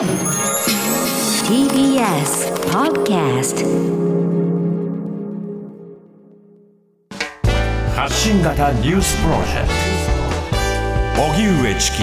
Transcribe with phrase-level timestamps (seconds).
[0.00, 0.08] TBS
[2.72, 3.66] Podcast
[7.94, 9.68] 発信型ニュースプロジェク
[11.18, 11.98] ト荻上チキ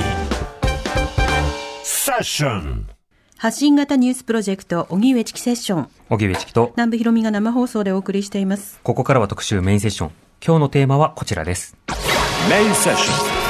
[1.83, 2.87] セッション
[3.35, 5.89] 発信型ニュースプロジェクト、荻上チキセッション。
[6.09, 8.79] 荻上チキと、南部ひろみが生放送でお送りしています。
[8.83, 10.11] ここからは特集メインセッション。
[10.43, 11.75] 今日のテーマはこちらです。
[12.49, 13.47] メインセッショ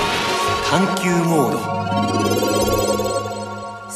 [0.70, 2.57] 探求モード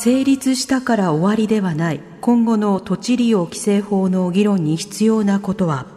[0.04, 2.02] 成立したから終わりではない。
[2.22, 5.88] 今後の土地利用規制法の議論に必要なことは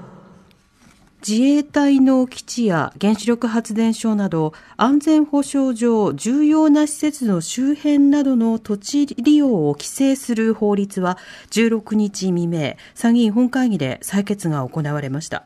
[1.27, 11.19] 自衛隊の基地や原子力発電所など安全保障上重要な施設の周辺などの土地利用を規制する法律は
[11.51, 15.45] 16日未明参議院本会議で採決が行われました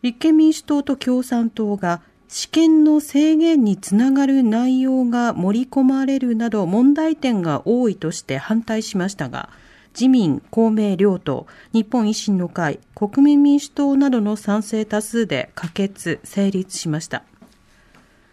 [0.00, 9.48] 立憲民主党と共産党が試験の制限につながる内容が盛り込まれるなど問題点が多いとして反対しましたが
[9.96, 17.22] 自民、公明両党、日本維新の会、国民民主党などの賛成多数で可決、成立しました。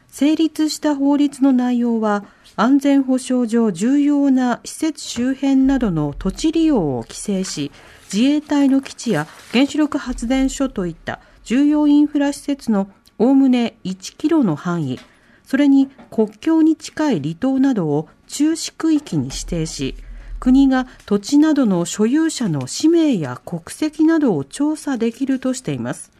[0.09, 2.25] 成立した法律の内容は、
[2.58, 7.72] 安全保障上重要な施設周辺などの土地利用を規制し、
[8.14, 12.90] 自衛隊の基地や原子力発電所といった重要インフラ施設の
[13.24, 15.00] おおむね1キロの範囲、
[15.46, 19.96] それに国境に近い離島などを中止区域に指定し、
[20.42, 26.12] 国が土地などの所有者の氏名や国籍などを調査できるとしています。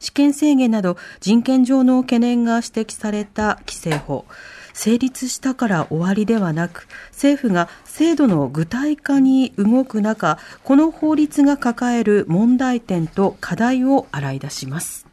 [0.00, 4.26] 試験制限など人権上の懸念が指摘された規制法。
[4.74, 15.06] 成立したから終わりではなく、政府が制度の具体化に動く中、この法律が抱える問題点と課題を洗い出します。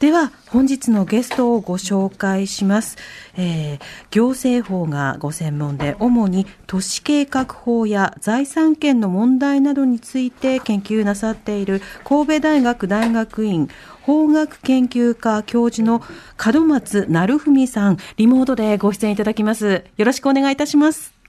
[0.00, 2.96] では、本日のゲストをご紹介します。
[3.36, 13.68] えー、行政法がご専門で、主に都市計画法や財産権の問題などについて研究なさっている神戸大学大学院
[14.00, 16.00] 法学研究科教授の
[16.42, 19.84] 門松成文さん、リモートでご出演いただきます。
[19.98, 21.19] よろしくお願いいたします。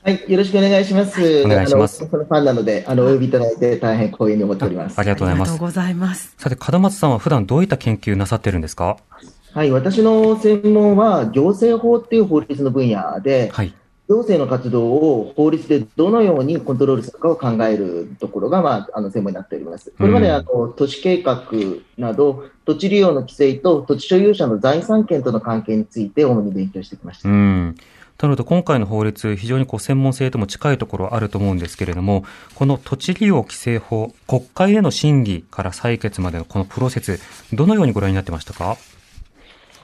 [0.00, 1.42] はい、よろしくお願いします。
[1.44, 4.98] お願いしますファンなので、あの、お呼びいただいて大変光栄に思っております。
[4.98, 5.48] ありがとうございます。
[5.50, 6.34] ありがとうございます。
[6.38, 8.96] さて、門松さんは普段どういった研究なさってるんですか？
[9.52, 13.74] はい、私の専門は行政法っていう法律の分野で、はい。
[14.08, 19.92] 行政の活動を法律でどのようにコントロールするかを考えるところが、まあ、あの専門になっております。
[19.98, 21.44] これまで、うんあの都市計画
[21.98, 27.28] など、土地利用の規制と土地所有者の財産権との関係について主に勉強してきました。
[27.28, 27.76] うん。
[28.26, 32.24] なると、今回の法律、非常にこう専門性とも近いところあると思うんですけれども、
[32.56, 37.20] この土地利用規制法、国会での審議から採決までのこのプロセス、
[37.52, 38.76] どのようにご覧になってましたか？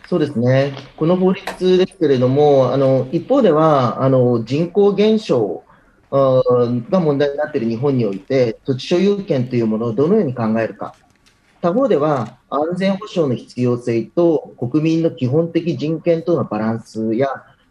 [0.09, 0.75] そうですね。
[0.97, 5.63] この法律ですけれども、あの、一方では、あの、人口減少
[6.11, 10.97] が問題になっている日本において、土地所有権というものをどのように考えるか。
[11.63, 17.29] 他方では、安全保障の必要性と国民の基本的人権とのバランスや、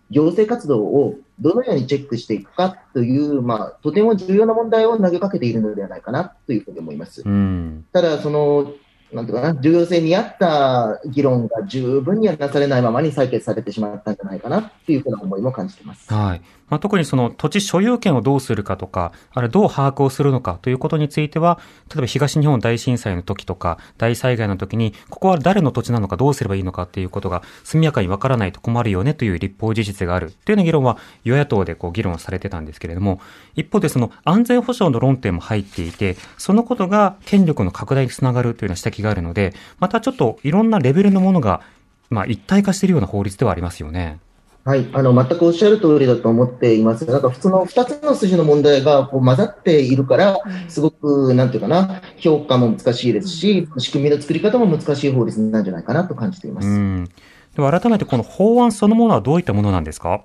[0.09, 7.23] 行政活動をどのようにチェックしていくかという、まあ、とても重要な問題を投げかけているのではないかなというふうに思います。
[7.25, 7.85] うん。
[7.91, 8.73] ただ、その、
[9.13, 16.11] なんていうかな、重要性に合った議論が十分にはなされないままに採決されてしまったんじゃないかなっていうふうな思いも感じています。
[16.11, 16.41] はい。
[16.73, 33.21] まあ、特にその土地所有権をどうするかとか、あれどう把握をするのかということについては、例えば東日本大震災の時とか、大災害の時に、ここは誰の土地なのかどうすればいいのかっていうことが速やかにわからないと困るよねという立法事実があるというような議論は与野党でこう議論されてたんですけれども、
[33.55, 41.61] 一方でその安全保障の論点も入っていて、そのことが権力の拡大につながるというような指摘があるので、またちょっといろんなレベルのものが、
[42.09, 44.17] まあ一体化しているような法律ではありますよね。
[44.65, 47.05] はい、あの、全くおっしゃる通りだと思っています。
[47.05, 50.37] なんか、普通の二つの筋の問題がこう混ざっているから、
[50.69, 56.67] すごく、なんていうかな、評価も難しいですし、仕組みの作り方も難しい法律なんじゃないかなと感じています。
[56.69, 57.09] うん。
[57.55, 60.23] では改めてこの法案そのものはどういったものなんですか？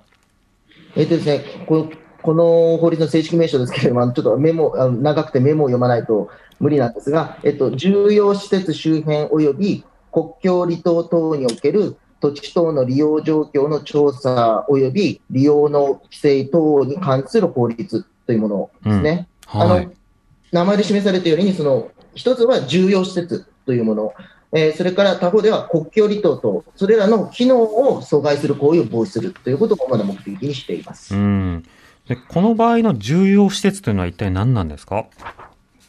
[0.95, 1.89] えっとですね、こ
[2.21, 6.29] この法律の正式名称ですけれども、ちょっとメモ、長くてメモを読まないと
[6.59, 19.27] 無理なんですが、えっと、重要施設周辺及び国境離島等における土地等の利用状況の調査及び利用の規制等に関する法律というものですね。
[19.47, 19.93] あはいの。
[20.51, 24.13] 名前で示されているように、その一つは重要施設というもの、
[24.51, 31.13] えーそれから他方では国境離島と、それらの機能を阻害する行為を防止するということを主な目的にしています。
[31.13, 31.63] うん。
[32.07, 35.05] で、この場合の重要施設というのは一体何なんですか？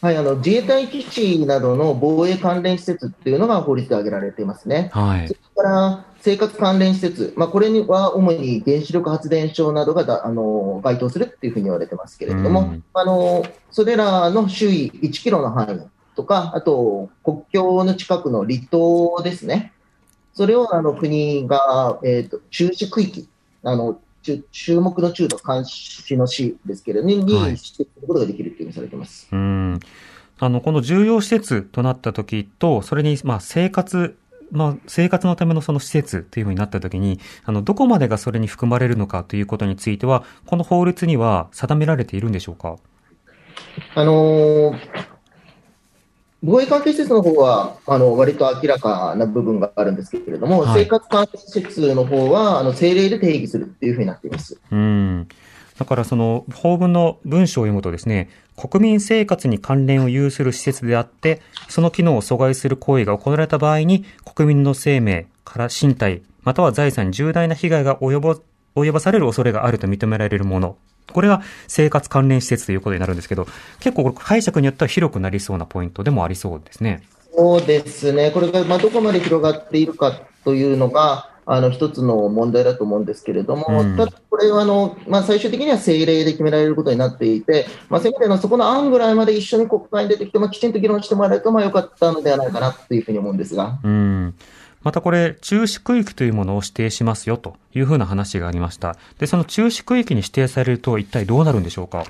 [0.03, 4.91] はい、あの自衛隊基地などの防衛関連施設っていうのが法律で挙げられていますね。
[4.93, 5.35] はいそ。
[5.35, 19.73] れから、生活関連施設、まあ、これには主に原子力発電所などがだあの該当するっていうふうに言われてますけれども、うんあのそれらの周囲1キロの範囲とか、あと国境の近くの離島ですね、
[20.35, 23.29] それをあの国が、えー、と注視区域、
[23.63, 29.29] あの注注目の中度監視の市ですけれども、にはい指定することができるというふうにされています。
[29.31, 29.81] うん。
[30.43, 34.17] あの、この重要施設となった時と、それに、まあ、生活、
[34.51, 42.77] まあ、生活のためのその施設というふうになった時に、あの、どこまでがそれに含まれるのかということについては、この法律には定められているんでしょうか？
[43.95, 44.79] あのー
[46.43, 54.59] 防衛関係施設の方は、あの、割と明らかな部分があるんですけれども、はい生活関係施設の方は、あの、政令で定義するっていうふうになっています。
[54.71, 55.29] うん。
[55.81, 61.41] だからその法文の文章を読むとですね、国民生活に関連を有する施設であって、
[61.71, 64.05] その機能を阻害する行為が行われた場合に、
[64.35, 68.37] 国民の生命から身体、または財産に重大な被害が及ぼ、
[68.77, 70.77] 及ばされる恐れがあると認められるもの。
[71.11, 73.47] これが生活関連施設ということになるんですけど、
[73.81, 77.03] 結構これ解釈によっては広くなりそうなポイントでもありそうですね。
[77.35, 78.31] そうですね。
[78.33, 93.81] これが、ま、どこまで広がっているかというのが、あの、一つの問題だと思うんですけれども、うんただ、これは、あの、まあ、最終的には政令で決められることになっていて、まあ、せめてあのそこの案ぐらいまで一緒に国会に出てきて、まあ、きちんと議論してもらえると、まあ、よかったのではないかなというふうに思うんですが。
[93.83, 94.35] うん。
[94.85, 98.95] またこれ、中止区域というものを指定しますよというふうな話がありました。
[99.19, 102.05] で、その中止区域に指定されると一体どうなるんでしょうか？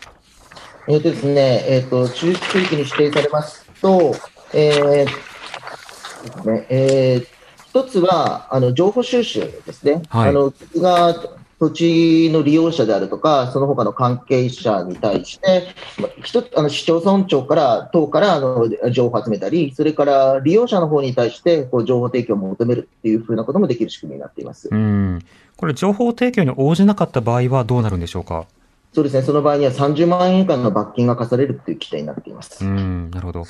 [0.87, 4.15] えっ、とですね、えっ、と、中止区域に指定されますと、
[4.53, 7.40] えーえー
[7.71, 10.03] 一つは、あの、情報収集ですね。
[10.09, 11.15] はいあの、国が
[11.61, 15.69] 土地の利用者であるとか、その他の関係者に対して、
[16.01, 24.69] まあ一つ、あの、市町村長から、党から、あの、情報を集めたり、それから利用者の方に対して、こう、情報提供を求めるっていうふうなこともできる仕組みになっています。
[24.73, 25.21] うん。
[25.57, 28.47] これ、情報提供に応じなかった場合はどうなるんでしょうか？
[28.93, 32.65] そうですね、その場合には30万円以下の罰金が課されるっていう規定になっています。
[32.65, 33.45] うん、なるほど。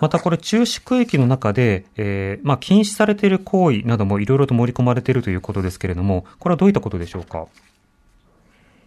[0.00, 7.46] またこれ、中止区域の中で、えー、まあ、禁止されている行為などもいろいろと盛り込まれているということですけれども、これはどういったことでしょうか？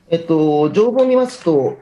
[0.10, 1.78] えっと、情報を見ますと、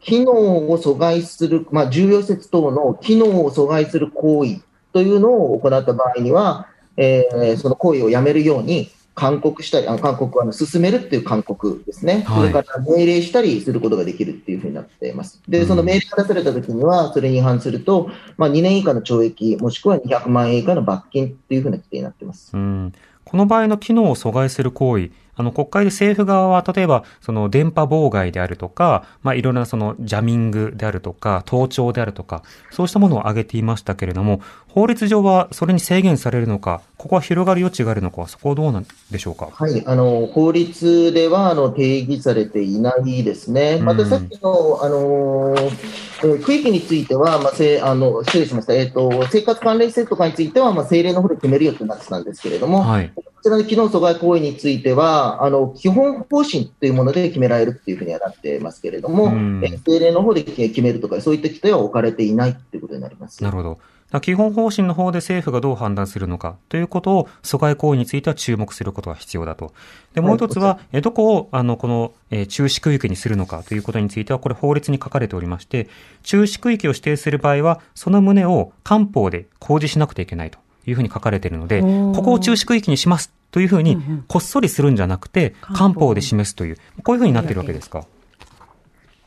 [0.00, 0.32] 機能
[0.70, 4.60] を阻害する、まあ、重要施設等の機能を阻害する行為
[4.92, 15.42] というのを行った場合には、えーその行為をやめるように勧告したり、あ勧告はあの進めるっていう勧告ですね、はいそれから命令したりすることができるっていうふうになっています。
[15.46, 22.50] で、うんその命令が出されたときには、それに違反すると、まあ、2年以下の懲役、もしくは200万円以下の罰金っていうふうな規定になっています。
[22.54, 22.92] うん。
[23.24, 39.48] この場合の機能を阻害する行為、あの、国会で政府側は、例えば、その、電波妨害であるとか、まあ、いろんなその、ジャミングであるとか、盗聴であるとか、そうしたものを挙げていましたけれども、法律上はそれに制限されるのか、ここは広がる余地があるのか、そこはどうなんでしょうか？
[39.52, 43.80] はい、あの法律ではあの定義されていないですね。
[43.82, 53.10] またさっきの、あのーえー区域については、まあ、せあの失礼しました、えーと、生活関連施設とかについては、まあ、政令の方で決めるよとなってたんですけれども、はい。
[53.14, 63.42] こちらの機能阻害行為については、あの基本方針というもので決められるっていうふうにはなってますけれども、うんえー政令の方で決めるとか、そういった規定は置かれていないということになります。
[63.42, 63.78] なるほど。
[64.20, 69.72] 基本方針の方で政府がどう判断するのかということを阻害行為については注目することが必要だと。
[70.14, 75.88] で、もう一つは、えどこを、あの、この、えー中止区域にするのかということについては、これ法律に書かれておりまして、
[76.24, 88.06] 中止区域を指定する場合は、その旨を官報で公示しなくてはいけないというふうに書かれているので、ここを中止区域にしますというふうにこっそりするんじゃなくて、官報で示すという、こういうふうになっているわけですか？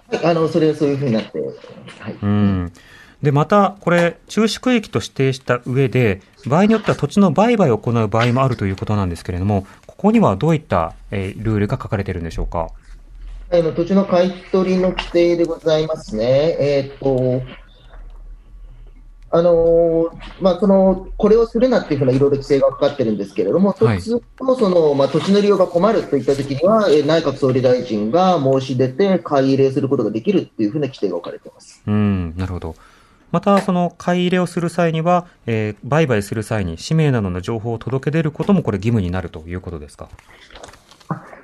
[0.10, 1.39] はい、あのそれはそういうふうになって、
[2.00, 2.72] はいうん。
[3.22, 12.67] で、また、これ、中止区域と指定した上で、場合によっては土地の売買を行う場合もあるということなんですけれども、ここにはどういった、えールールが書かれているんでしょうか？
[13.50, 16.57] あの土地の買い取りの規定でございますね。
[16.60, 17.41] えっ、と、
[19.35, 23.99] あのーまあ、その、これをするなっていうふうないろいろ規制がかかってるんですけれども、はい
[24.39, 31.81] もその、まあ、土地の利用が困るといったときには、えー内閣総理大臣が申し出て、買い入れすることができるっていうふうな規定が置かれています。
[31.87, 32.75] うん、なるほど。
[33.31, 40.09] また、その、買い入れをする際には、えー売買する際に氏名などの情報を届け出ることも、これ義務になるということですか？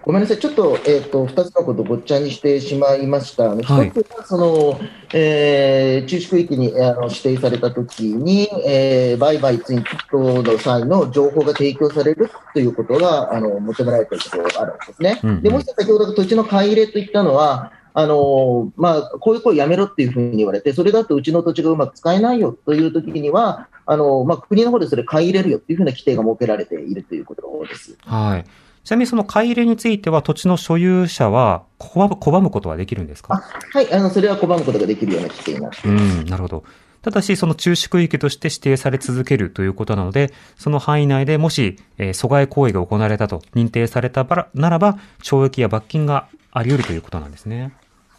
[0.09, 3.49] ごめんなさい、ちょっと,、えー、と2つのことをごっちゃにしてしまいました。
[3.49, 4.79] はい一つはその、
[5.13, 15.19] えー中止区域にあの指定されたときに、えー売買ツイートの際の情報が提供されるということがあの求められているところがあるんですね。
[15.23, 27.95] うんうんでもう一つ、先ほど土地の買い入れといったのは、あのまあ、こういう声やめろっていうふうに言われて、それだとうちの土地がうまく使えないよという時には、あのまあ、国の方でそれ買い入れるよっていうふうな規定が設けられているということです。
[28.05, 28.45] はい。
[28.89, 33.35] ちなみにその買い入れについては、土地の所有者は拒む拒むことはできるんですか？
[33.71, 36.17] はい、あの、それは拒むことができるような規定になっています。
[36.17, 36.63] うん、なるほど。
[37.03, 47.71] ただし、その中止区域として指定され続けるということなので、その範囲内でもし、えー、阻害行為が行われたと認定されたならば、懲役や罰金があり得るということなんですね。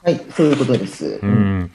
[0.04, 1.18] はい、そういうことです。
[1.20, 1.72] うん。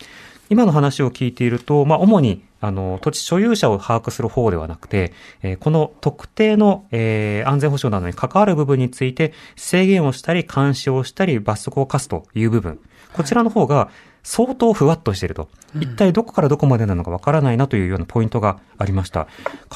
[0.50, 12.80] 今の話を聞いていると、まあ、主に、あの、土地所有者を把握する方ではなくて、えー、この特定の、えー、安全保障などに関わる部分について制限をしたり、監視をしたり、罰則を課すという部分。
[13.14, 13.90] こちらの方が
[14.24, 15.50] 相当ふわっとしていると。
[15.80, 19.28] 一体どこからどこまでなのかわからないなというようなポイントがありました。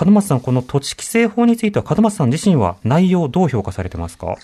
[0.04, 4.36] 門松さん、この土地規制法については門松さん自身は内容どう評価されてますか？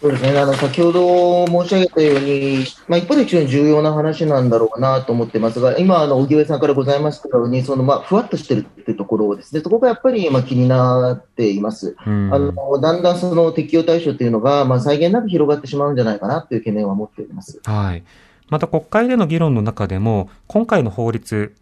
[0.00, 11.96] そうですね、あの先ほど申し上げたように、まあ、一方で非常に重要な話なんだろうなと思ってますが、今、あの荻上さんからございましたように、そのまあふわっとしてるっていうところですね、そこがやっぱりまあ気になっています。
[11.98, 17.60] あのだんだんその適用対象というのが、まあ、際限なく広がってしまうんじゃないかなという懸念は持っております。
[17.64, 18.02] はい
[18.48, 21.54] また国会での議論の中でも、今回の法律、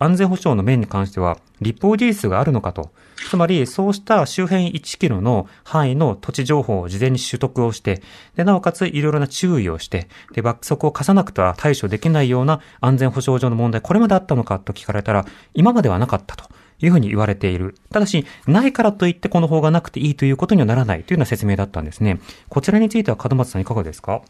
[0.00, 2.90] 安全保障の面に関しては、立法事実があるのかと。
[3.28, 8.02] つまり、そうした周辺1キロの範囲の土地情報を事前に取得をして、
[8.34, 16.44] で、なおかついろいろな注意をして、で、罰則を課さなくては対処できないような安全保障上の問題、これまであったのかと聞かれたら、今まではなかったと。
[16.82, 17.74] いうふうに言われている。
[17.92, 22.20] ただし、ないからといってこの法がなくていいということにはならないというような説明だったんですね。
[22.48, 24.22] こちらについては門松さんいかがですか？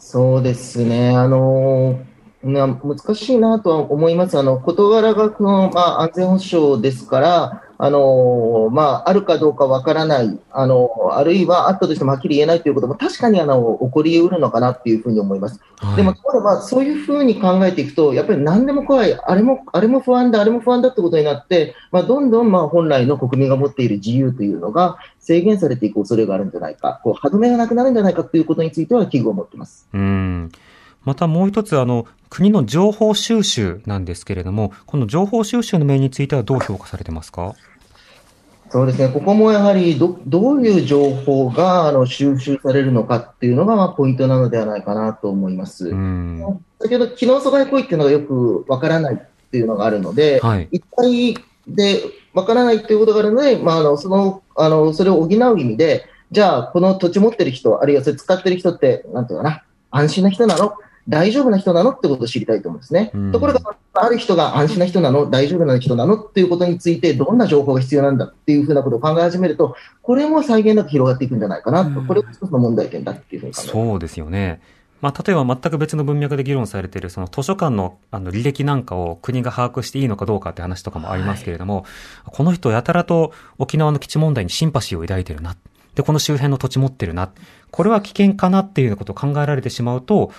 [0.00, 1.10] そうですね。
[1.10, 2.15] あのー
[2.46, 4.38] 難しいなとは思います。
[4.38, 15.60] あの事柄がこの、まあ、安全保障ですから、あのまあ、あるかどうかわからない、あのあるいはあったとしてもはっきり言えないということも確かにあの起こりうるのかなっていうふうに思います。
[15.78, 29.88] はい、でも、まあ、そういうふうに考えていくと、やっぱり何でも怖い、あれもあれも不安だ、あれも不安だってことになって、まあ、どんどんまあ本来の国民が持っている自由というのが制限されていく恐れがあるんじゃないか、こう歯止めがなくなるんじゃないかということについては危惧を持っています。
[29.92, 30.52] うん
[31.06, 37.54] またもう一つ、あの、国の情報収集なんですけれども、この情報収集の面についてはどう評価されてますか？
[38.68, 45.90] そうですね、ここもやはりどどういう情報があの収集されるのかっていうのがまあポイントなのではないかなと思います。
[45.90, 46.60] 先ほ
[46.98, 49.18] ど、機能阻害行為っていうのがよくわからないっ
[49.50, 52.02] ていうのがあるので、はい、一体で
[52.34, 60.72] わからないっていうことがあるので、まあ、あのそのあのそれを補う意味で、じゃあ、この土地持ってる人、あるいはそれ使ってる人って、なんていうかな、安心な人なの
[61.08, 63.10] 大丈夫な人なのってことを知りたいと思うんですね。
[63.14, 73.72] うん、ところが、ある人が安心な人なの、大丈夫な人なのっていうことについて、どんな情報が必要なんだっていうふうなことを考え始めると、これも際限なく広がっていくんじゃないかなと、うん、これが一つの問題点だっていうふうに考えます。
[73.72, 74.60] そうですよね。
[75.00, 81.84] まあ、例えば全く別の文脈で議論されている、その図書館のあの履歴なんかを国が把握していいのかどうかって話とかもありますけれども、はい、
[82.32, 85.56] この人やたらと沖縄の基地問題にシンパシーを抱いてるな。
[85.94, 87.30] で、この周辺の土地持ってるな。
[87.70, 90.30] これは危険かなっていうことを考えられてしまうと、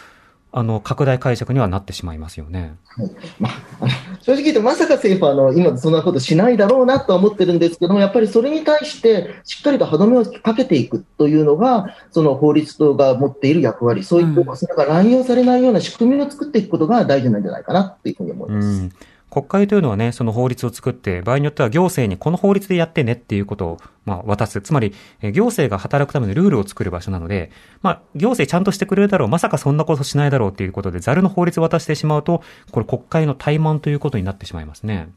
[0.51, 2.77] あの、拡大解釈にはなってしまいますよね。
[2.85, 3.51] はいまあ、
[4.21, 18.67] 正直言って、まさか政府はあの今、そんなことしないだろうなとは思ってるんですけども、やっぱりそれに対して、しっかりと歯止めをかけていくというのが、その法律とが持っている役割、そういった、それが乱用されないような仕組みを作っていくことが大事なんじゃないかなというふうに思います。
[18.67, 18.91] うん
[19.37, 24.61] 国会というのはね、その法律を作って、場合によっては行政にこの法律でやってねっていうことを、まあ、渡す。
[24.61, 24.93] つまり、
[25.33, 27.51] 行政が働くためのルールを作る場所なので、
[27.83, 32.41] まあ、行政ちゃんとしてくれるだろう、まさかそんなことしないだろうっていうことで、ざるの法律を渡してしまうと、
[32.71, 35.09] これ国会の怠慢ということになってしまいますね。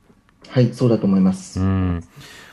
[0.49, 1.61] はい、そうだと思います。
[1.61, 2.05] うん。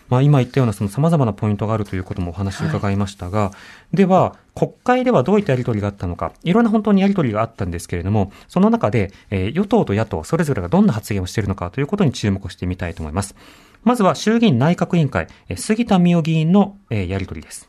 [0.10, 3.52] まあ、今言ったようなその様々なポイントがあるということもお話を伺いましたが、は
[3.94, 13.36] い、では、国会ではどういったやり取りがあったのか、いろんな本当にやり取りがあったんですけれども、その中で、えー、与党と野党、それぞれがどんな発言をしているのかということに注目してみたいと思います。
[13.84, 17.68] まずは衆議院内閣委員会、えー、杉田水脈議員の、えー、やり取りです。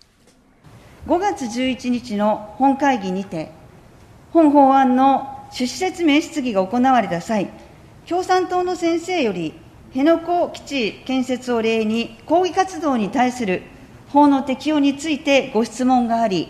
[1.07, 3.50] 5月11日の本会議にて、
[4.33, 7.50] 本法案の趣旨説明質疑が行われた際、
[8.09, 9.54] 共産党の先生より
[9.88, 13.62] 辺野古基地建設を例に、抗議活動に対する
[14.09, 16.49] 法の適用についてご質問があり、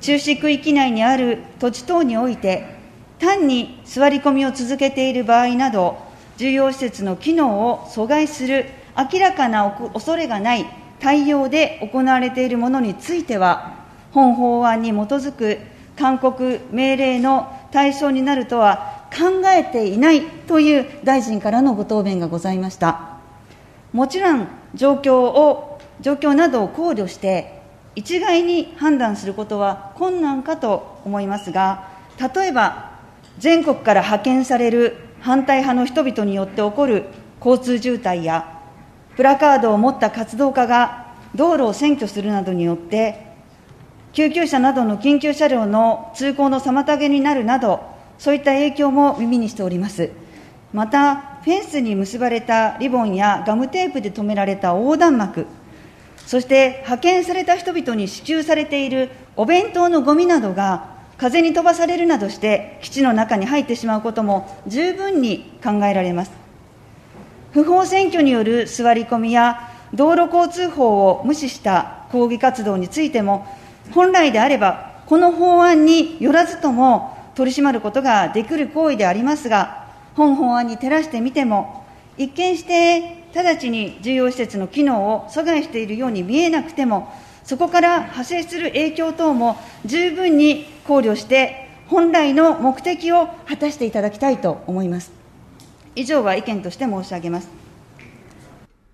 [0.00, 2.76] 中止区域内にある土地等において、
[3.18, 5.96] 単に座り込みを続けている場合など、
[6.36, 10.66] 重要施設の機能を阻害する明らかな恐れがない
[11.00, 13.76] 対応で行われているものについては、
[14.12, 15.58] 本法案に基づく
[15.96, 23.18] 勧告命令の対象になるとは考えていないという大臣からのご答弁がございました。
[23.92, 27.58] もちろん、状況を、状況などを考慮して、
[27.96, 31.88] 一概に判断することは困難かと思いますが、
[32.20, 32.92] 例えば
[33.38, 37.06] 全国から派遣される反対派の人々によって起こる
[37.44, 38.60] 交通渋滞や、
[39.16, 43.26] プラカードを持った活動家が道路を占拠するなどによって、
[44.12, 50.10] 救急車などの緊急車両の通行の妨げになるなど、そういった影響も耳にしております。
[50.72, 55.46] また、フェンスに結ばれたリボンやガムテープで留められた横断幕、
[56.28, 66.32] そして派遣された人々に支給されているお弁当のゴミなどが風に飛ばされるなどして基地の中に入ってしまうことも十分に考えられます
[67.52, 73.46] 不法占拠による座り込みや道路交通法を無視した抗議活動についても
[73.92, 87.12] 本来であればこの法案によらずとも取り締まることができる行為でありますが本法案に照らしてみても一見して直ちに重要施設の機能を阻害しているように見えなくても
[87.48, 95.12] そこから派生する影響等も十分に考慮して、本来の目的を果たしていただきたいと思います。
[95.94, 97.57] 以上は意見として申し上げます。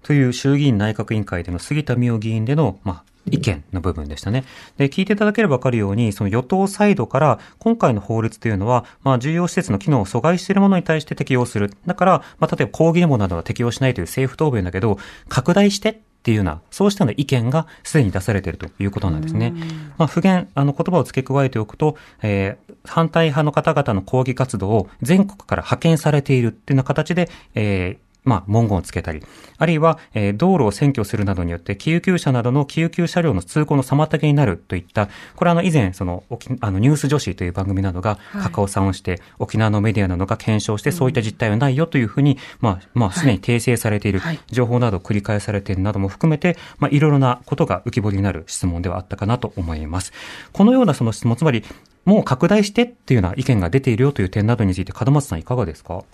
[0.05, 4.45] という衆議院内閣委員会での杉田水脈議員での、まあ、意見の部分でしたね。
[4.77, 11.73] で、聞いていただければわかるように、その与党サイドから今回の法律というのは、まあ、重要施設の機能を阻害しているものに対して適用する。
[11.87, 19.53] だから、まあ、例えば抗議デモなどは適用しないという政府答弁だけど、拡大してっていうような、そうしたような意見がすでに出されているということなんですね。
[19.99, 29.23] まあ、不言、あの、言葉を付け加えておくと、えー、反対派の方々の抗議活動を全国から派遣されているっていうような形で、えー、まあ、文言をつけたり、
[29.59, 36.25] あるいは、えー、道路を占拠するなどによって、救急車などの救急車両の通行の妨げになるといった、これあの、以前、その、
[36.61, 50.13] あの、ニュース女子という番組などが、カカオさんをして、はい、沖縄のメディアなどが検証して、そういった実態はないよというふうに、まあ、まあ、すでに訂正されている、情報などを繰り返されているなども含めて、まあ、いろいろなことが浮き彫りになる質問ではあったかなと思います。
[50.53, 51.63] このようなその質問、つまり、
[52.05, 56.05] もう拡大してっていうような意見が出ているよという点などについて、門松さんいかがですか？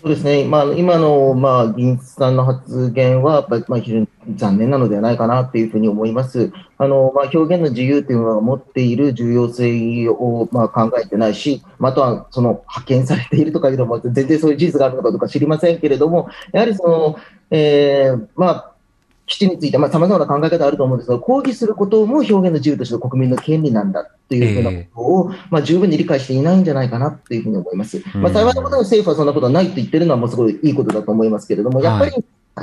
[0.00, 6.52] そうですね、まあ、今の、まあ、議員さんの発言は、やっぱり、まあ、非常に残念なのではないかなというふうに思います。
[6.78, 17.16] あの、まあ、表現の自由というのは持っている重要性を、まあ、考えてないし、または、その、派遣されているとかいうのも、全然そういう事実があるのかどうか知りませんけれども、やはりその、
[17.50, 18.72] えー、まあ、
[19.28, 28.02] 基地について、まあ、様々な考え方あると思うんですが、抗議することも表現の自由として国民の権利なんだというふうなことを、えー、まあ、十分に理解していないんじゃないかなというふうに思います。
[28.14, 32.12] まあ、幸いなことに政府はそんなことはないと言ってるのは、もうすごいいいことだと思いますけれども、やっぱり、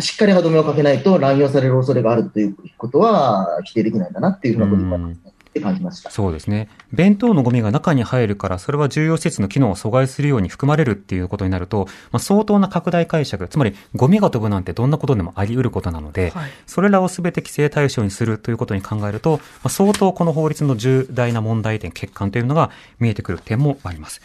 [0.01, 5.34] しっかり歯止めをかけないと乱用される恐れがあるということは否定できないんだなっていうふうなことになりますね。
[5.55, 6.11] って感じました。
[6.11, 6.67] そうですね。
[6.91, 24.21] 弁当のゴミが中に入るから、それは重要施設の機能を阻害するように含まれるっていうことになると、まあ、相当な拡大解釈、つまりゴミが飛ぶなんてどんなことでもあり得ることなので、はい、それらをすべて規制対象にするということに考えると、まあ、相当この法律の重大な問題点、欠陥というのが見えてくる点もあります。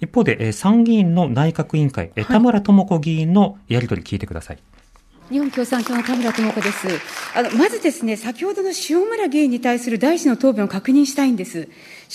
[0.00, 4.58] 一方で、参議院の内閣委員会、田村智子議員のやり取り聞いてください。
[5.30, 6.86] 日本共産党の田村智子です。
[7.34, 11.68] あの、まずですね、先ほどの塩村議員に対する大臣の答弁を確認したいんです。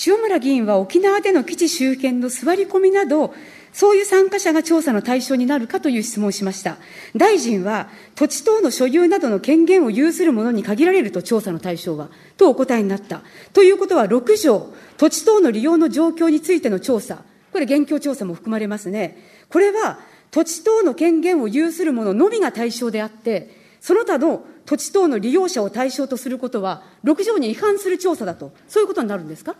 [0.06, 3.34] 塩村議員は沖縄での基地周辺の座り込みなど、
[3.72, 6.76] そういう参加者が調査の対象になるかという質問をしました。
[7.16, 13.22] 大臣は、土地等の所有などの権限を有する者に限られると調査の対象は、とお答えになった。
[13.52, 19.18] ということは、6条、土地等の利用の状況についての調査、これ、現況調査も含まれますね。
[19.48, 19.98] これは、
[20.30, 29.56] 土地等の権限を有する者のみが対象であって、その他の土地等の利用者を対象とすることは、6条に違反する調査だと、そういうことになるんですか？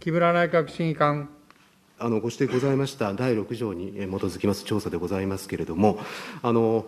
[0.00, 1.28] 木村内閣審議官。
[1.98, 5.98] あのご指摘ございました第6条に基づきます調査でございますけれども、
[6.42, 6.84] あの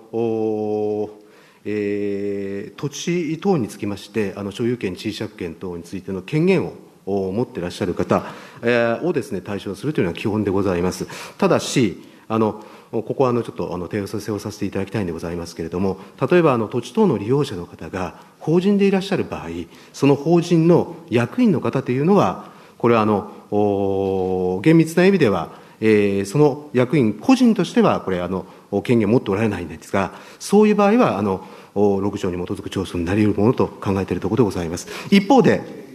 [1.64, 6.66] えー、土地等につきまして、あの所有権、地位借権等についての権限
[7.06, 8.24] を持っていらっしゃる方、
[8.62, 11.06] えー、をですね対象するというのは基本でございます。
[11.38, 12.64] ただし、あの
[13.02, 15.98] ここはあのちょっとあの訂正をさせていただきたいんでございますけれども、
[16.30, 19.48] 例えばあの土地等の利用者の方が法人でいらっしゃる場合、
[19.92, 28.46] その法人の役員の方というのは、これはあの厳密な意味では、えー、その役員個人としては、これあの、
[28.82, 34.88] 権限を持っておられないんですが、そういう場合は、あの6条に基づく調査になり得るものと考えているところでございます。
[35.10, 35.86] 一方で、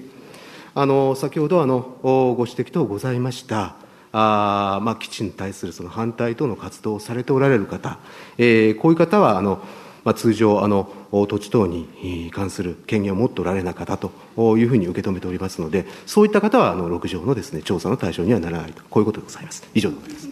[0.74, 3.76] あの先ほどあのご指摘等ございました、
[4.13, 7.97] あまあ、基地に対するその反対等の活動をされておられる方、
[8.38, 9.63] えー、こういう方はあの、
[10.04, 14.12] まあ、通常あの、土地等に関する権限を持っておられない方と
[14.58, 19.63] いうふうに受け止めておりますので、そういった方はあの6条のです、ね、調査の対象にはならないと、こういうことでございます。
[19.74, 20.30] 以上でございます。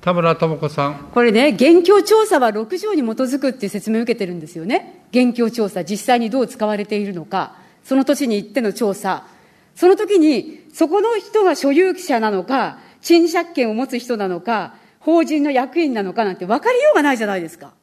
[0.00, 1.10] 田村智子さん。
[1.14, 5.06] これね、現況調査は6条に基づくっていう説明を受けてるんですよね。
[5.12, 9.24] 現況調査、実際にどう使われているのか、その年に行っての調査、
[9.74, 17.74] その時に、そこの人が所有者なのか、賃借権を持つ人なのか、法人の役員なのかなんて分かりようがないじゃないですか。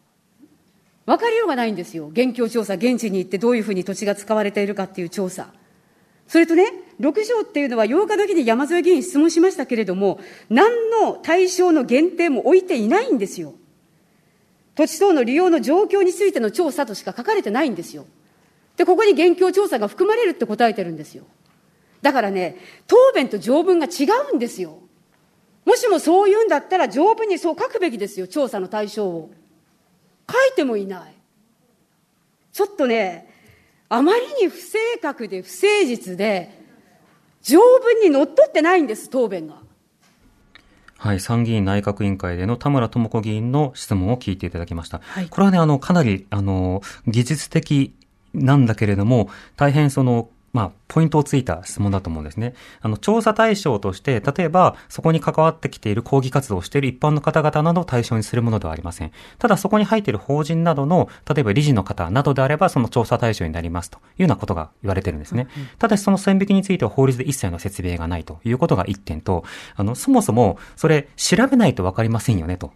[1.06, 2.08] 分かりようがないんですよ。
[2.08, 5.54] 現況調査、現地に行ってどういうふうに土地が使われているかっていう調査。
[6.28, 6.66] それとね、
[7.00, 13.54] 6条っていうのは8日時に山添議員質問しましたけれども、何の対象の限定も置いていないんですよ。
[14.74, 18.08] 土地等の利用の状況についての調査としか書かれてないんですよ。
[18.76, 21.26] で、ここに現況調査が含まれるって答えてるんですよ。
[22.02, 22.58] だからね、
[22.88, 24.80] 答弁と条文が違うんですよ。
[25.66, 29.32] もしもそう言うんだったら条文にそう書くべきですよ、調査の対象を。
[30.30, 31.16] 書いてもいない。
[32.52, 33.30] ちょっとね、
[33.90, 36.60] あまりに不正確で不誠実で、
[37.42, 39.56] 条文にのっとってないんです、答弁が。
[40.98, 45.02] はい、参議院内閣委員会での田村智子議員の質問を聞いていただきました。
[45.04, 47.96] はい、これはね、あの、かなり、あの、技術的
[48.34, 52.54] なんだけれども、大変その、まあ、ポイントをついた質問だと思うんですね。
[52.82, 59.12] あの、調査対象として、例えば、そこに関わってきている抗議活動をしている一般の方々などを対象にするものではありません。
[59.40, 65.48] ただ、そこに入っている法人などの、例えば理事の方などであれば、その調査対象になりますというようなことが言われてるんですね。
[65.56, 72.74] うんうん、ただし、その線引きについては法律で一切の説明がないということが一点と、あの、そもそも、それ、調べないとわかりませんよねと。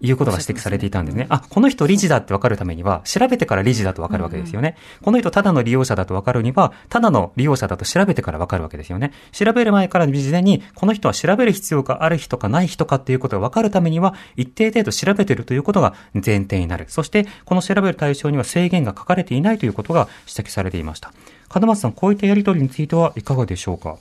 [0.00, 1.26] いうことが指摘されていたんですね。
[1.28, 4.76] あ、この人理事だって分かるためには、調べてから理事だと分かるわけですよね。
[5.02, 9.12] この人ただの利用者だと分かるには、ただの利用者だと調べてから分かるわけですよね。
[9.32, 16.86] 調べる前から事前に、この人は調べる必要がある人かない人かっていうことが分かるためには、一定程度調べてるということが前提になる。
[16.88, 21.12] そして、この調べる対象には制限が書かれていないということが指摘されていました。
[21.54, 23.96] 門松さん、こういったやり取りについてはいかがでしょうか？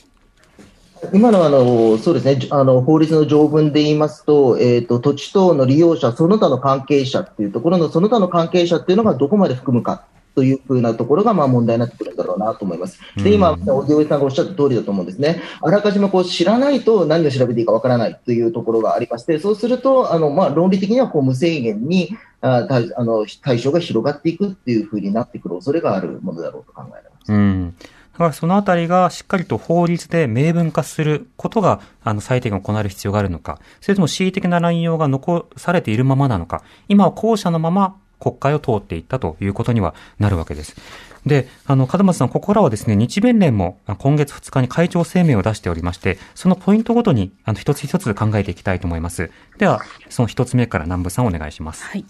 [1.14, 10.06] 今のあのそうですねあの法律の条文で言いますと,、えーと、土地等の利用者、その他の関係者っていうところの、その他の関係者っていうのがどこまで含むか
[10.36, 13.00] というふうなところがまあ問題になってくるんだろうなと思います。
[13.18, 15.42] で、今、小木上さんがおっしゃった通りだと思うんですね。
[15.62, 27.32] あらかじめこう知らないと何を調べていいかわからないというところがありまして、そうすると、あのまあ論理的にはこう無制限にああの対象が広がっていくっていうふうになってくる恐れがあるものだろうと考えられます。
[27.32, 27.76] うん
[28.16, 40.78] だからそのあたりがしっかりと法律で明文化することが、あの、最低限行われる必要があるのか、それとも恣意的な乱用が残されているままなのか、今は後者のまま国会を通っていったということにはなるわけです。
[41.26, 49.30] で、あの、門松さん、ここからはですね、日弁連も今月2日に会長声明を出しておりまして、そのポイントごとに、あの、一つ一つ考えていきたいと思います。
[49.58, 51.84] では、その一つ目から南部さんお願いします。
[51.84, 52.06] はい。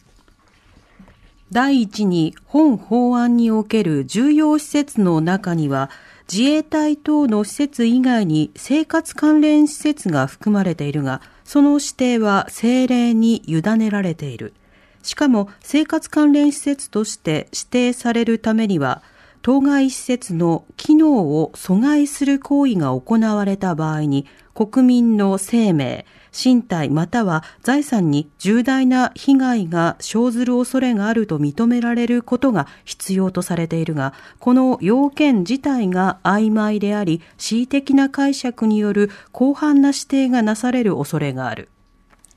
[1.55, 5.89] 第一に本法案における重要施設の中には
[6.29, 14.53] 自衛隊等の施設以外に生活関連施設が含まれているが、その指定は政令に委ねられている。
[15.01, 19.01] しかも生活関連施設として指定されるためには、
[19.41, 41.69] 当該施設の機能を阻害する行為が行われた場合に、国民の生命、身体または財産に重大な被害が生ずる恐れがあると認められることが必要とされているが、この要件自体が曖昧であり、恣意的な解釈による広範な指定がなされる恐れがある。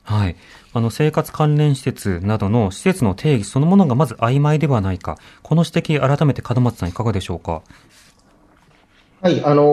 [0.03, 0.37] はい。
[0.73, 5.17] あの、生活関連施設などの施設の定義そのものがまず曖昧ではないか。
[5.43, 7.61] この指摘、改めて門松さんいかがでしょうか？
[9.21, 9.63] はい、あの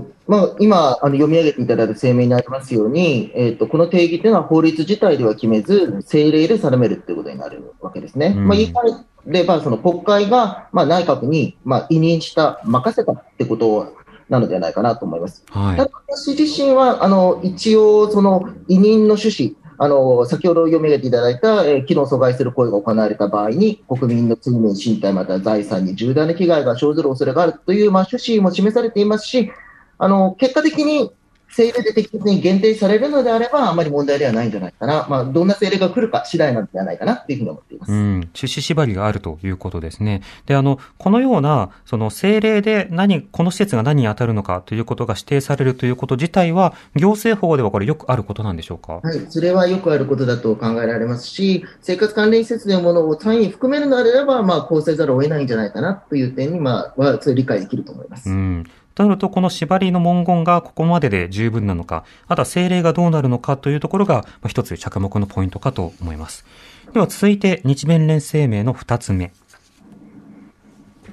[0.00, 8.34] ー、まあ、今、あの読み上げていただいた声明にありますように、えっ、ー、と、この定義というのは法律自体では決めず、政令で定めるということになるわけですね。
[8.36, 13.94] うん、まあ、言い換えれば、その国会が、まあ、内閣に、まあ、委任した、任せたってこと
[14.28, 15.44] なのではないかなと思います。
[15.48, 29.50] はい、ただ私自身は、あの、一応、その委任の趣旨、あの、先ほど読み上げていただいた、えー、機能阻害する行為が行われた場合に、国民の罪名、身体または財産に重大な被害が生ずる恐れがあるという、まあ、趣旨も示されていますし、
[29.96, 31.10] あの、結果的に
[31.50, 35.06] 政令で適切に限定されるのであれば、あまり問題ではないんじゃないかな。
[35.08, 37.92] まあ、どんな政令が来るか次第なんではないかなっていうふうに思っています。
[37.92, 37.98] うん。
[37.98, 40.22] 趣旨縛りがあるということですね。
[40.46, 49.00] で、あの、このような、その政令で何、この施設が何に当たるのかということが指定されるということ自体は、行政法ではこれよくあることなんでしょうか？
[49.02, 49.26] はい。
[49.28, 58.30] それはよくあることだと考えられますし、生活関連施設というものを単位に含めるのであれば、まあ、こうせざるを得ないんじゃないかなという点に、まあ、は、それ理解できると思います。
[58.30, 58.64] うん。
[58.94, 66.44] となると、この縛りの文言がここまでで十分なのか、あとは政令がどうなるのかというところが、一つ着目のポイントかと思います。
[66.92, 69.32] では続いて、日弁連声明の二つ目。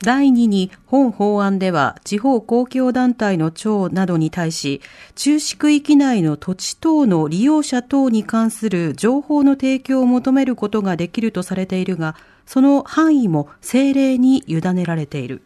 [0.04, 4.82] 第2に本法案では地方公共団体の長などに対し
[5.16, 15.42] 中止区域内の土地等の利用者等に関する情報の提供を求めることができるとされているがその範囲も政令に委ねられている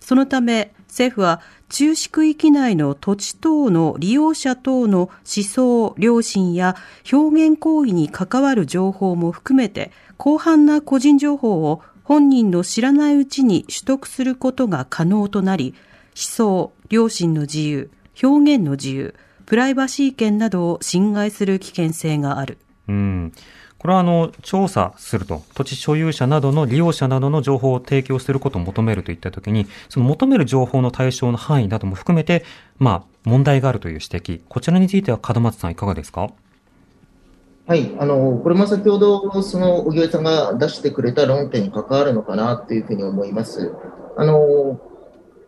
[0.00, 6.76] そのため政府は中止区域内の土地等の利用者等の思想、良心や
[7.10, 9.90] 表現行為に関わる情報も含めて
[10.22, 15.74] 広範な個人情報を本人の知らないうちに取得することが可能となり、
[16.08, 17.90] 思想、良心の自由、
[18.22, 19.14] 表現の自由、
[19.46, 22.58] プライバシー権などを侵害する危険性がある。
[22.86, 23.32] うん。
[23.82, 32.44] これはあの、調査すると、土地所有者などの利用者などの情報を提供することを求めるといったときに、その求める情報の対象の範囲なども含めて、
[32.78, 34.40] まあ、問題があるという指摘。
[34.48, 36.30] こちらについては門松さんいかがですか？
[37.66, 43.72] はい、あのこれも先ほど、その荻上さんが出してくれた論点に関わるのかなというふうに思います。
[44.16, 44.80] あの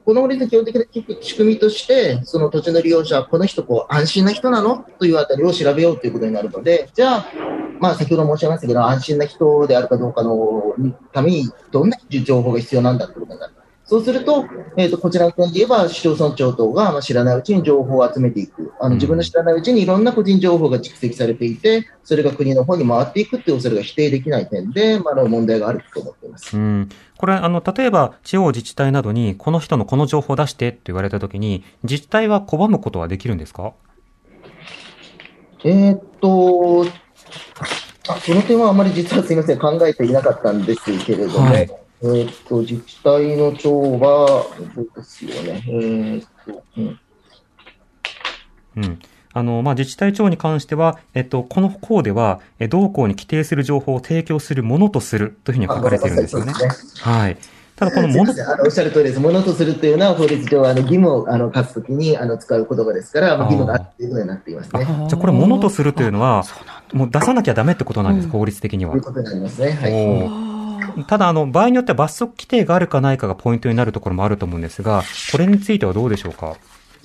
[0.04, 0.84] この法律の基本的な
[1.22, 7.26] 仕組みとして、その土地の利用者は、この人こう安心な人なのというあたりを調べようということになるので、じゃあ、
[7.80, 10.74] まあ、先ほど申し上げましたけど、安心な人であるかどうかの
[11.12, 13.54] ために、どんな情報が必要なんだということになる。
[13.86, 14.46] そうすると、
[14.78, 18.72] えっ、と、こちらの点で言えば、市町村長等がまあ知らないうちに情報を集めていく。
[18.80, 26.56] あの、自分の知らないうちにいろんな個人情報が蓄積されていて、それが国の方に回っていくっていう恐れが否定できない点で、まあ、あの問題があると思っています。
[26.56, 26.88] うん。
[27.18, 33.74] これ、あの、例えば、地方自治体などに、この人のこの情報を出してって言われたときに、自治体は拒むことはできるんですか？
[35.62, 36.86] えーっと、
[38.08, 46.98] あその点はあまり実はすみません、考えていなかったんですけれども、はいえーっと、自治体の長は、そうですよね、えーっと、うん、
[48.76, 48.98] うん。
[49.32, 56.58] あの、まあ、自治体長に関しては、えっと、この項では、え同項に規定する情報を提供するものとするというふうに書かれているんですよねあ。
[56.58, 57.38] そうですはい。
[57.76, 59.20] ただ、このものあのおっしゃる通りです。
[59.20, 64.86] ものとするというのは法律上、あの義務をあの課すときにあの使う言葉ですから、まあ、義務があるということになっていますね。
[64.88, 66.44] あじゃあこれ、ものとするというのは、
[66.92, 69.02] もう出さなきゃダメってことなんですか、法律的にはという。
[69.02, 69.72] ことになりますね。
[69.72, 70.53] はい。
[71.06, 75.02] ただ、あの、場合によっては罰則規定があるかないかがポイントになるところもあると思うんですが、
[75.32, 76.56] これについてはどうでしょうか？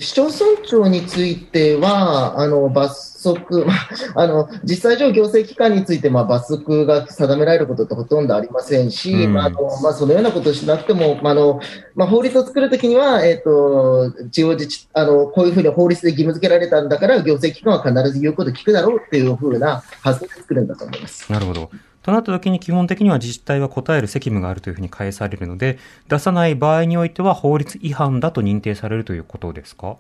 [0.02, 11.60] 市町村長については、あの罰則、まあ、あの実際上、行政機関についてまあ罰則が定められることってほとんどありませんし、うんまああのまあ、そのようなことをしなくても、まああの
[11.96, 21.30] まあ、法律を作るときには、えっと地方自治あの、こういうふうに法律で義務付けられたんだから、行政機関は必ず言うことを聞くだろうっていうふうな発想で作るんだと思います。
[21.30, 21.70] なるほど。
[22.02, 29.98] となった時に基本的には自治体は答える責務があるというふうに返されるので、出さない場合においては法律違反だと認定されるということですか？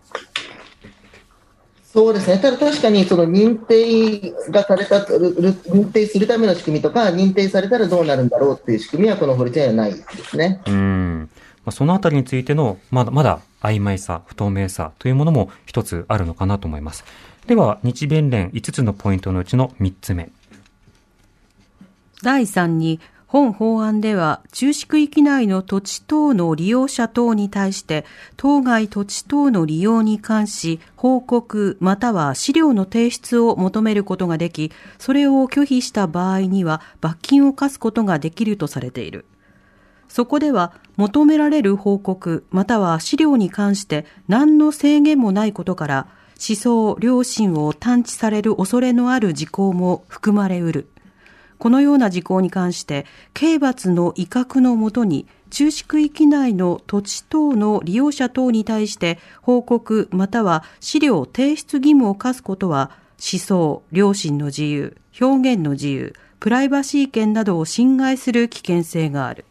[1.91, 10.62] そうですね、ただ確かにその認定がされた、認定するための仕組みとか、認定されたらどうなるんだろうっていう仕組みは、この法律にはないですね。
[10.67, 11.29] うん。
[11.65, 17.03] まあ、そのあたりについての、まだ、まだ曖昧さ、不透明さというものも一つあるのかなと思います。
[17.47, 20.29] では、日弁連5つのポイントのうちの3つ目。
[22.21, 28.05] 第3に、本法案では、中止区域内の土地等の利用者等に対して、
[28.36, 39.25] 当該土地等の利用に関し、報告または資料の提出を求めることができ、それを拒否した場合には、罰金を課すことができるとされている。
[40.10, 50.89] そこでは、求められる報告または資料に関して何の制限もないことから、思想、良心を探知される恐れのある事項も含まれうる。
[51.60, 69.43] このような事項に関して、刑罰の威嚇のもとに、中止区域内の土地等の利用者等に対して、報告または資料提出義務を課すことは、思想、良心の自由、表現の自由、プライバシー権などを侵害する危険性がある。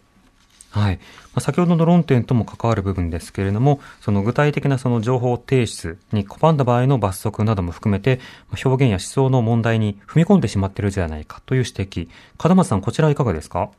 [0.71, 1.01] はい。
[1.39, 8.19] まあ、先ほどの論点とも関わる部分ですけれども、その具体的なその情報提出に拒んだ場合の罰則なども含めて、
[8.65, 12.09] 表現や思想の問題に踏み込んでしまっているじゃないかという指摘。
[12.43, 13.71] 門松さん、こちらはいかがですか？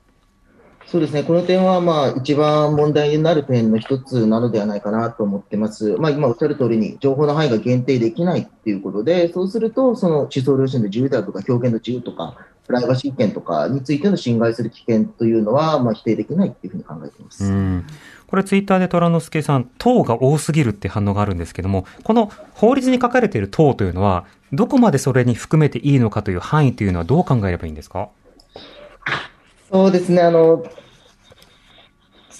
[0.85, 5.97] そうですね、この点は、まあ、一番問題になる点の一つなのではないかなと思ってます。
[5.97, 12.37] まあ、今おっしゃる通りに、情報の範囲が限定できないっていうことで、そうすると、その思想良心の自由であるとか、表現の自由とか、
[12.69, 17.43] プライバシー権とかについての侵害する危険というのは、まあ、否定できないっていうふうに考えています。
[17.43, 17.83] うん。
[18.27, 28.09] これツイッターで虎之助さん、党が多すぎるって反応があるんですけども、この法律に書かれている党というのは、どこまでそれに含めていいのかという範囲というのはどう考えればいいんですか？
[29.71, 30.63] そうですね、あの、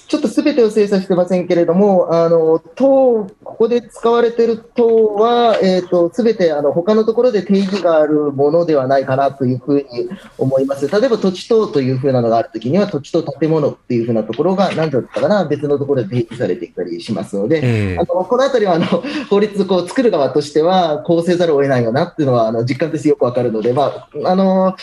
[0.10, 10.88] ちょっとすべてを精査してませんけれども、あの、党、ここで使われている党は、えっ、と、すべて、あの、他のところで定義があるものではないかなというふうに思います。
[10.88, 18.88] 例えば土地等というふうなのがあるときには、土地と建物っていうふうなところが、何だったかな、別のところで定義されていたりしますので、ええあのこのあたりは、あの、
[19.30, 24.76] 法律をこう作る側としては、こうせざるを得ないよなっていうのは、あの、実感としてよくわかるので、まあ、あの、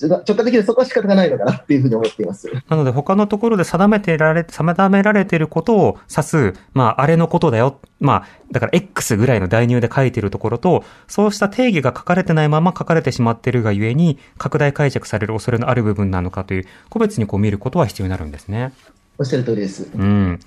[0.00, 2.48] 直感的にそこは仕方がないのかなっていうふうに思っています。
[2.68, 7.80] なので他のところで定めてられ、定められていることを指す、まあ、あれのことだよ。
[7.98, 18.72] まあ、だから X ぐらいの代入で書いているところと、そうした定義が書かれてないまま書かれてしまっているがゆえに、拡大解釈される恐れのある部分なのかという、個別にこう見ることは必要になるんですね。
[19.18, 19.90] おっしゃる通りです。
[19.92, 20.38] うん。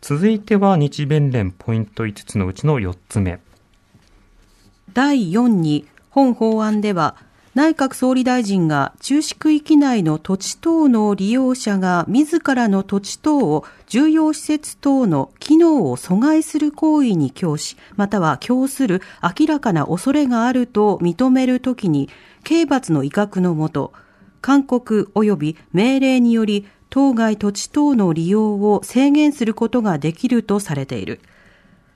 [0.00, 3.40] 続いては日弁連ポイント5つのうちの4つ目。
[4.92, 7.16] 第4に本法案では
[7.52, 22.08] 内閣総理大臣が中市区域内の土地等の利用者が自らの土地等を重要施設等の機能を阻害する行為に供し、または供する明らかな恐れがあると認めるときに、
[22.44, 23.92] 刑罰の威嚇のもと、
[24.42, 31.20] 勧告及び命令により当該土地等の利用を制限することができるとされている。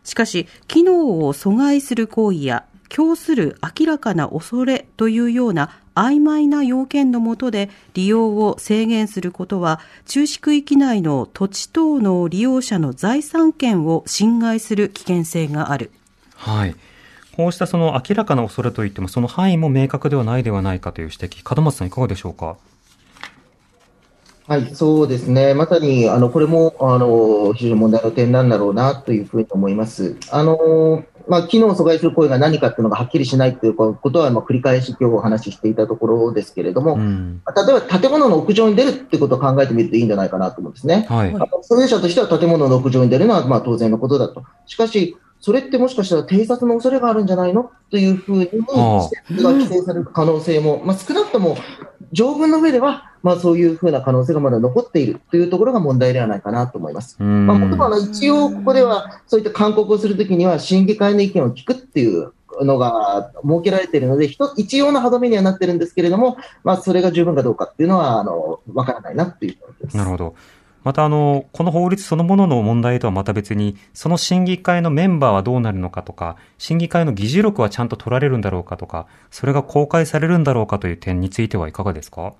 [0.03, 15.91] しかし、機能を阻害する行為や、供する明らかな恐れというような曖昧な要件のもとで利用を制限することは、中市区域内の土地等の利用者の財産権を侵害する危険性がある。
[16.35, 16.77] はい。
[17.37, 22.57] こうしたその明らかな恐れといっても、その範囲も明確ではないではないかという指摘、門松さんいかがでしょうか？
[24.47, 25.55] はい、そうですね。
[25.55, 30.17] まさに、あの、これも、あの、非常に問題の点なんだろうな、というふうに思います。
[30.31, 37.43] あの、まあ、機能を阻害する行為が何かっていうのがはっきりしないということは、まあ、繰り返し今日お話ししていたところですけれども、うん。
[37.57, 41.07] 例えば建物の屋上に出るっていうことを考えてみるといいんじゃないかなと思うんですね。
[41.09, 41.33] はい。
[41.63, 44.45] 所有者としては建物の屋上に出るのはまあ当然のことだと。
[44.67, 47.71] しかし、それってもしかしたら偵察の恐れがあるんじゃないの？
[47.91, 51.59] というふうに、施設が規制される可能性も、まあ、少なくとも
[52.13, 57.19] 条文の上では、まあ、そういうふうな可能性がまだ残っているというところが問題ではないかなと思います。
[57.21, 57.47] うん。
[57.47, 69.97] まあ、僕もあの一応ここでは、そういった勧告をするときには、審議会の意見を聞くっていうのが設けられているので、一一応の歯止めにはなってるんですけれども、まあ、それが十分かどうかっていうのは、あの、わからないなっていうところです。
[69.99, 70.35] なるほど。
[70.85, 82.35] またあの、この法律そのものの問題とはまた別に、その審議会のメンバーはどうなるのかとか、審議会の議事録はちゃんと取られるんだろうかとか、それが公開されるんだろうかという点についてはいかがですか？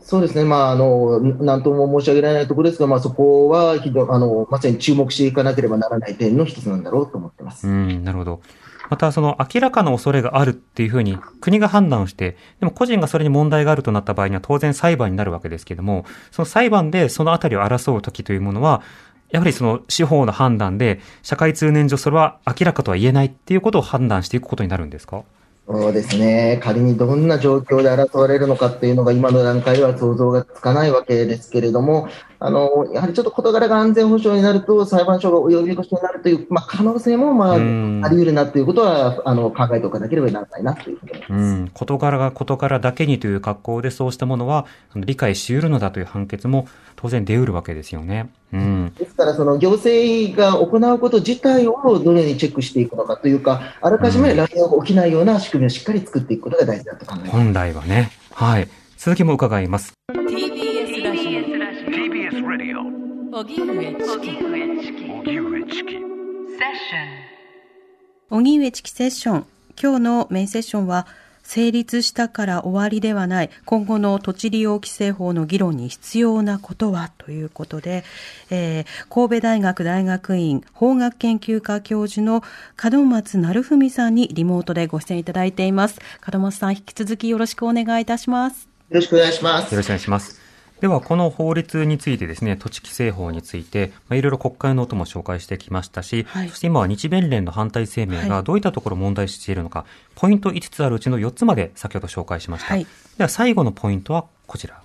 [0.00, 7.66] そうですね、まあ、あの、なんとも申し上げられないところですが、まあ、そこはひど、あの、まさに注目していかなければならない点の一つなんだろうと思ってます。
[7.66, 8.40] うん、なるほど。
[8.88, 18.82] また、その明らかな恐れがあるっていうふうに国が判断をして、でも個人がそれに問題があるとなった場合には当然裁判になるわけですけども、その裁判でそのあたりを争う時というものは、
[19.30, 25.24] やはりその司法の判断で、社会通念上それは明らかとは言えないっていうことを判断していくことになるんですか？
[25.68, 38.00] そうですね、仮にどんな状況で争われるのかっていうのが今の段階では想像がつかないわけですけれども、あの、やはりちょっと事柄が安全保障になると裁判所が及び腰になるという、まあ、可能性も、まあ、うん。
[38.04, 41.56] あり得るなということは、あの、考えておかなければならないなというふうに思います。
[41.56, 48.30] うん、事柄が事柄だけにという格好でそうしたものは理解し得るのだという判決も当然出得るわけですよね。
[48.52, 48.92] うん。
[48.98, 57.30] ですから、その行政が行うこと自体をどのようにチェックしていくのかというか、あらかじめ乱用が起きないような仕組みをしっかり作っていくことが大事だと考えます。
[57.32, 58.10] 本来はね。
[58.32, 58.68] はい。
[58.96, 59.92] 続きも伺います。
[60.10, 61.20] TBS ラジ
[61.84, 65.96] TBS ラディオオ荻上チキ荻上チキ
[68.30, 69.46] 荻上チキセッション。
[69.80, 71.06] 今日のメインセッションは、
[71.46, 78.04] 成立したから終わりではない、今後の土地利用規制法の議論に必要なことはということで、
[78.50, 82.42] えー神戸大学大学院法学研究科教授の
[82.82, 86.00] 門松成文さんにリモートでご出演いただいています。
[86.32, 88.68] 門松さん、引き続きよろしくお願いいたします。
[88.90, 89.72] よろしくお願いします。
[89.72, 90.45] よろしくお願いします。
[90.86, 102.72] では、この法律についてですね、土地規制法について、まあ、いろいろ国会の音も紹介してきましたし、はいそして今は日弁連の反対声明はいがどういったところを問題視しているのか、ポイント5つあるうちの4つまで先ほど紹介しました。
[102.72, 102.86] はい
[103.18, 104.80] では、最後のポイントはこちら。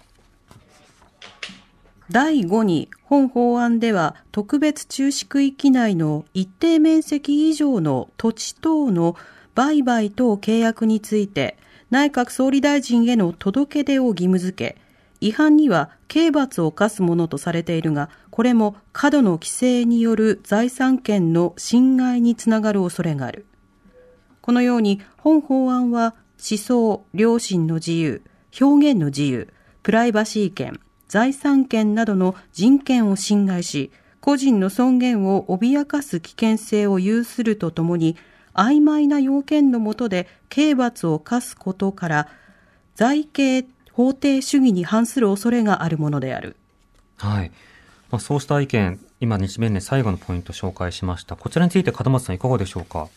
[2.10, 9.16] 第5に本法案では特別注視区域内の一定面積以上の土地等の
[9.54, 11.58] 売買等契約について
[11.92, 14.91] 内閣総理大臣への届け出を義務付け
[15.22, 23.46] 違反には刑罰を課すものとされているがこれも過度の規制による財産権の侵害につながる恐れがある。
[24.42, 28.24] このように本法案は思想、良心の自由、
[28.60, 29.48] 表現の自由、
[29.84, 38.18] プライバシー権、財産権などの人権を侵害し、個人の尊厳を脅かす危険性を有するとともに、
[38.54, 42.28] 曖昧な要件の下で刑罰を課すことから、
[42.96, 43.64] 財形
[43.94, 46.56] 法定主義に反する恐れがあるものである。
[47.18, 47.52] はい。
[48.10, 51.36] まあ、そうした意見、今日弁連最後のポイントを紹介しました。
[51.36, 53.08] こちらについて門松さんいかがでしょうか？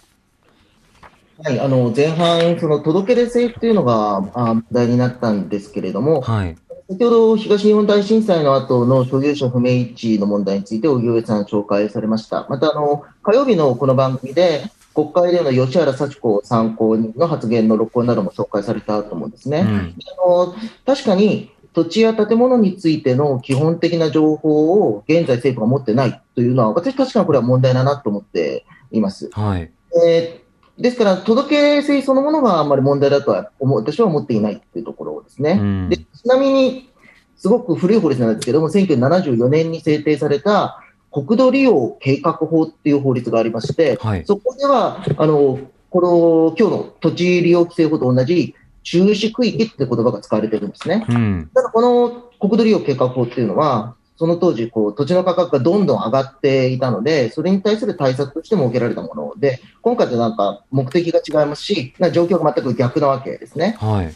[1.43, 6.57] はい、あの前半、その届け出制というのがあ問題になったんですけれども、はい。
[6.89, 12.47] 先ほど東日本大震災の後の所有者不明一致の問題について、荻上さん紹介されました。
[12.49, 19.61] また、あの、火曜日のこの番組で、国会での吉原幸子参考人の発言の録音なども紹介されたと思うんですね。
[19.61, 19.95] うん。
[20.25, 20.55] あの
[20.87, 29.29] 確かに土地や建物についての基本的な情報を現在政府が持ってないというのは、私確かにこれは問題だなと思っています。
[29.33, 29.71] はい。
[30.07, 30.45] えー
[30.77, 35.53] ですから、届け制そのものがあんまり問題だとは思う私は思っていないというところですね。
[35.61, 36.91] うんでちなみに、
[37.37, 40.84] すごく古い法律なんですけども、1974年に制定された
[41.15, 44.25] 国土利用計画法っていう法律がありまして、はい。
[44.27, 51.07] そこでは、あの、この、今日の土地利用規制法と同じ、中止区域って言葉が使われてるんですね。
[51.09, 51.51] うん。
[51.55, 52.11] ただ、この
[52.41, 63.77] 国土利用計画法っていうのは、その当時、こう、土地の価格がどんどん上がっていたので、それに対する対策として設けられたもので、今回となんか目的が違いますし、な状況が全く逆なわけですね。
[63.79, 64.13] はい。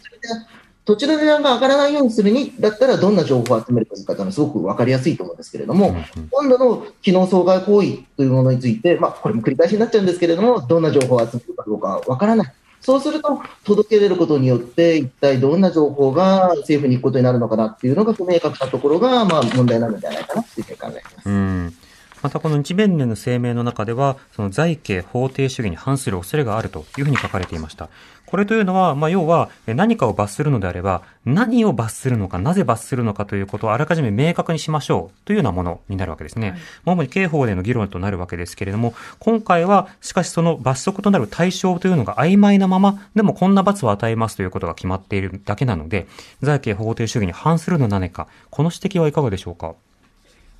[0.89, 5.95] 土地の値段が上がらないようにするに、だったらどんな情報を集めるかというのはすごく分かりやすいと思うんですけれども、
[6.31, 12.53] 今度の機能障害行為というものについて、まあ、これも繰り返しになっちゃうんですけれども、どんな情報を集めるかどうか分からない。
[12.81, 21.29] そうすると、届け出ることによって、一体どんな情報が政府に行くことになるのかなっていうのが不明確なところが、まあ、問題なのではないかなというふうに考えています。
[21.29, 21.73] うん。
[22.21, 27.89] またこの日弁連の声明の中では、その財形法定主義に反する恐れがあるというふうに書かれていました。
[28.29, 36.55] これというのは、まあ、要はえ何かを罰するのであれば、何を罰するのか、なぜ罰するのかということをあらかじめ明確にしましょうというようなものになるわけですね。
[36.85, 46.07] まあ主に刑法での議論となるわけですけれども、今回は、しかしその罰則となる対象というのが曖昧なまま、でもこんな罰を与えますということが決まっているだけなので、
[46.43, 49.73] 財形法定主義に反するのは何か、この指摘はいかがでしょうか？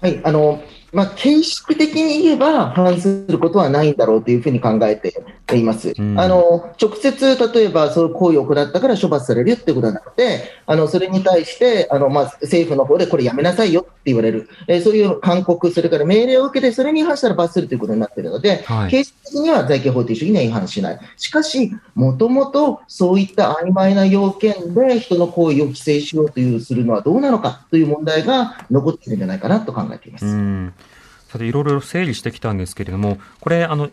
[0.02, 0.62] はい、あの、
[0.92, 5.14] まあ、形式的に言えば反することはないんだろうというふうに考えて
[5.56, 5.94] います。
[5.98, 14.50] うんあの、直接、例えばそういう行為を行ったから処罰されるよってことはなくて、あの、それに対して、あの、まあ、政府の方でこれやめなさいよって言われる。
[14.68, 21.00] えーそういう勧告、それから命令を受けて、それに違反したら罰するということになっているので、はい形式的には財形法定主義には違反しない。
[21.18, 30.26] しかし、もともとそういった曖昧な要件で人の行為を規制しようというするのはどうなのかという問題が残っているんじゃないかなと考えています。
[30.26, 30.74] うん。
[31.30, 33.90] さて、いろいろ整理してきたんですけれども、これ、あの、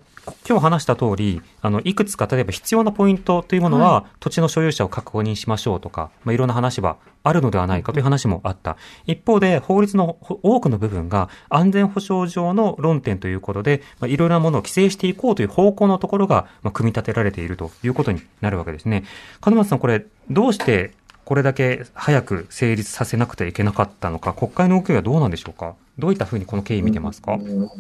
[0.49, 8.77] 今日話した通り、あの、いくつか、例えば必要なポイントというものは、土地の所有者を確保にしましょうとか、まあ、いろんな話はあるのではないかという話もあった。
[9.07, 19.05] 一方で、法律のほ多くの部分が安全保障上の論点ということで、まあ、いろいろなものを規制していこうという方向のところが、まあ、組み立てられているということになるわけですね。
[19.45, 20.93] 門松さん、これ、どうして
[21.25, 25.75] これだけ早く成立させなくてはいけなかったのか、国会の動きはどうなんでしょうか？
[25.99, 27.71] どういったふうにこの経緯見てますか、うん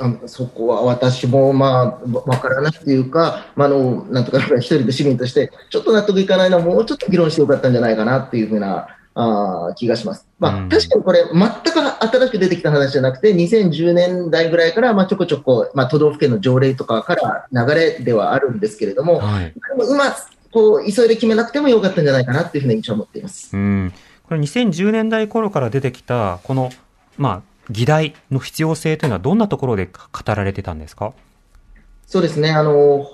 [0.00, 10.26] あそこは私もまあわわからないというか、まあ、あのなんとか一人の市民として、ちょっと納得いかないのは、もうちょっと議論してよかったんじゃないかなっていうふうなあー気がします。
[10.38, 11.80] まあ、うん確かにこれ、全く
[12.18, 19.52] 新しく出てきた話じゃなくて、2010年代ぐらいから、まあ、ちょこちょこ、まあ、都道府県の条例とかから流れではあるんですけれども、はい。
[19.52, 20.04] でも今
[20.52, 23.56] こう、急いで決めなくてもよかったんじゃないかなっていうふうな印象を持っています。
[23.56, 23.92] うん。
[24.24, 26.70] これ2010年代頃から出てきた、この、
[27.16, 30.00] まあ、議題の必要性というのはどんなところで語
[30.34, 31.12] られてたんですか？
[32.06, 33.06] そうですね、あの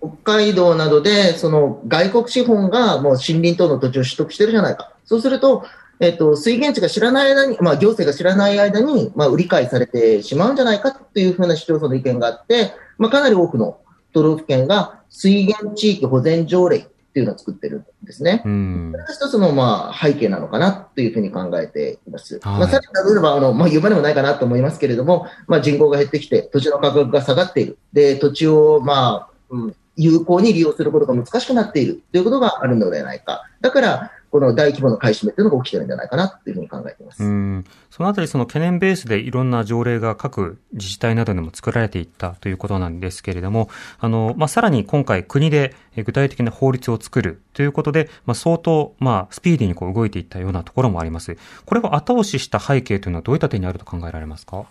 [0.00, 5.64] 北海道などでその外国資本がもう森林等の土地を取得してるじゃないか、そうすると、
[6.00, 13.78] えっと、水源地が知らない間に、まあ、行政が知らない間に、まあ、売り買いされてしまうんじゃないかというふうな市町村の意見があって、まあ、かなり多くの
[14.12, 18.42] 都道府県が水源地域保全条例っていうのを作ってるんですね。
[18.44, 18.98] うんそ。
[18.98, 22.38] れが一つのまあ背景なのかなというふうに考えています。
[22.40, 27.78] はいまあ、さらに例えばあの、まあ、言うまでもないかなと思いますけれども、まあ、人口が減ってきて、土地の価格が下がっている。
[27.92, 33.42] で、土地をまあ、うん有効に利用することが難しくなっているということがあるのではないか。
[33.60, 37.24] だから、この大規模な買い占めというのが起きてるんじゃないかなというふうに考えています。
[37.24, 37.64] うん。
[37.90, 43.68] そのあたり、その懸念ベースでいろんな条例が各自治体などでも作られていったということなんですけれども、
[43.98, 51.36] あの、まあ、さらに今回国でえ具体的な法律を作るということで、まあ、相当、まあ、スピーディーにこう動いていったようなところもあります。
[51.66, 54.64] これを後押しした背景というのはどういった点にあると考えられますか？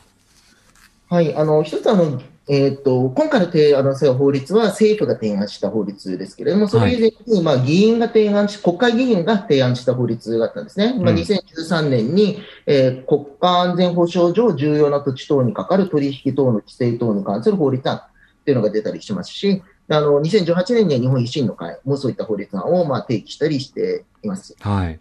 [1.09, 2.21] はい、あの一つあの、
[2.51, 10.95] えー、と今回の提案の法律は政府が提案した法律ですけれども、それ以前に、まあ、議員が提案し、国会議員が提案した法律があったんですね。
[10.99, 18.03] まあ、うん2013年に、えー国家安全保障上重要な土地等にかかる取引等の規制等に関する法律案っ
[18.43, 24.55] ていうのが出たりしますし、あの2018年には日本維新の会もそういった法律案をまあ提起したりしています。
[24.59, 24.99] はい。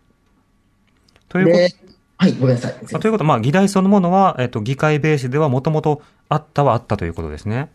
[1.31, 1.88] ということで
[2.19, 2.75] はい、ごめんなさい。
[2.93, 7.71] あということは、まあ、議題そのものは、えっと、議会ベースではもともとあったはあったということですね。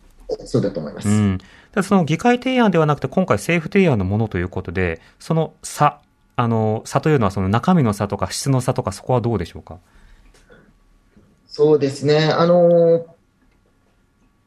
[0.46, 1.08] そうだと思います。
[1.08, 1.38] うん。
[1.82, 6.02] その議会提案ではなくて、今回政府提案のものということで、その差、
[6.36, 9.78] あの、差というのはその中身の差とか質の差とか、そこはどうでしょうか？
[11.48, 12.32] そうですね。
[12.32, 13.06] あの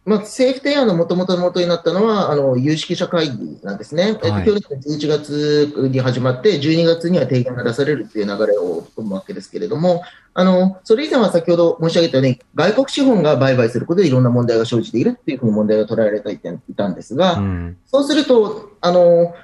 [0.07, 4.11] まあ、政府提案のもともとの元になったのは、あの、有識者会議なんですね。
[4.11, 17.77] えっと、はい去年の11月に始まって、12月には提言が出されるっていう流れを踏むわけですけれども、あの、それ以前は先ほど申し上げたように、外国資本が売買することでいろんな問題が生じているっていうふうに問題が捉えられていたんですが、うん。
[17.87, 19.35] そうすると、あの、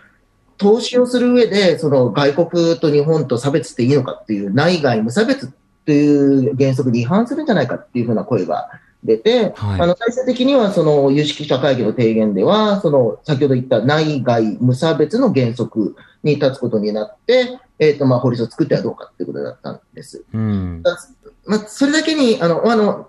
[0.58, 5.48] 投資をする上で、その外国と日本と差別っていいのかっていう、内外無差別っ
[5.86, 8.70] ていう原則に違反するんじゃないかっていうふうな声が
[9.04, 20.24] 出て、はいあの、最終的にはその有識者会議の提言では、その先ほど言った内外無差別の原則に立つことになって、えっ、と、まあ、法律を作ってはどうかっていうことだったんです。
[20.32, 20.82] うん。
[21.46, 23.08] まあ、それだけに、あの、あの、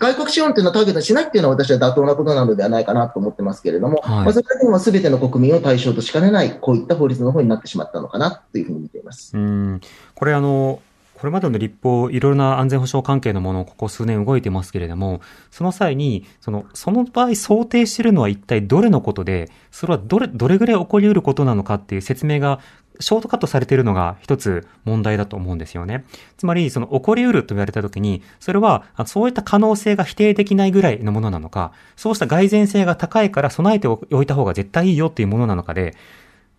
[0.00, 9.36] 外国資本っていうのをターゲットにしないっていうのは私は妥当なことなのではないかなと思ってますけれども、はいまあ、それだけにも全ての国民を対象としかねない、こういった法律の方になってしまったのかなというふうに見ています。
[9.36, 9.80] うん。
[10.14, 10.80] これあの、
[11.20, 22.60] これまでの立法、いろいろな安全保障関係のものをここ数年動いてますけれども、その際に、その、その場合想定しているのは一体どれのことで、それはどれ、どれぐらい起こり得ることなのかっていう説明が、
[23.00, 26.06] ショートカットされているのが一つ問題だと思うんですよね。
[26.38, 35.94] つまり、その起こり得ると言われたときに、それは、そういった可能性が否定できないぐらいのものなのか、そうした蓋然性が高いから備えておいた方が絶対いいよっていうものなのかで、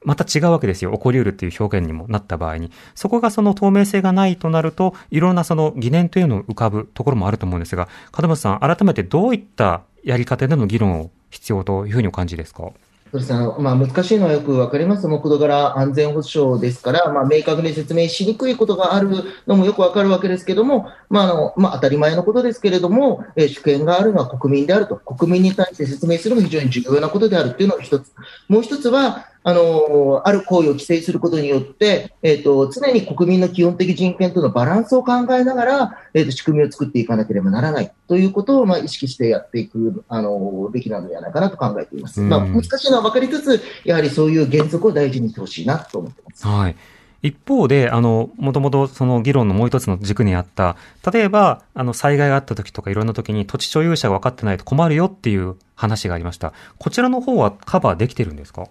[0.04, 0.92] また違うわけですよ。
[0.92, 2.72] 起こり得るっていう表現にもなった場合に。
[2.96, 7.88] そこがその透明性がないとなると、いろんなその疑念というのを浮かぶところもあると思うんですが、
[8.20, 12.72] 門松さん、改めてどういったやり方での議論を必要というふうにお感じですか？
[13.12, 15.06] そうですねまあ、難しいのはよくわかります。
[15.06, 19.10] 木土柄安全保障ですから、まあ、明確に説明しにくいことがある
[19.48, 28.14] のもよくわかるわけですけども、まああのまあ、当たり前のことですけれども、えー主権があるのは国民であると、国民に対して説明するのが非常に重要なことであるというのが一つ。
[28.48, 42.22] もう一つは、あのある行為を規制することによって、えー、と常に国民の基本的人権とのバランスを考えながら、えー、と仕組みを作っていかなければならないということを、まあ、意識してやっていく、あのべきなのではないかなと考えています。
[42.22, 46.46] うんまあ、難しいのは分かりつつ、やはりそういう原則を大事にしてほしいなと思ってます。
[46.46, 46.76] はい。
[47.24, 50.76] 一方で、あの、もともとその議論のもう一つの軸にあった、
[51.12, 56.54] 例えば、あの、災害があった時とかいろんな時に土地所有者が分かってないと困るよっていう話がありました。
[56.80, 58.68] こちらの方はカバーできてるんですか？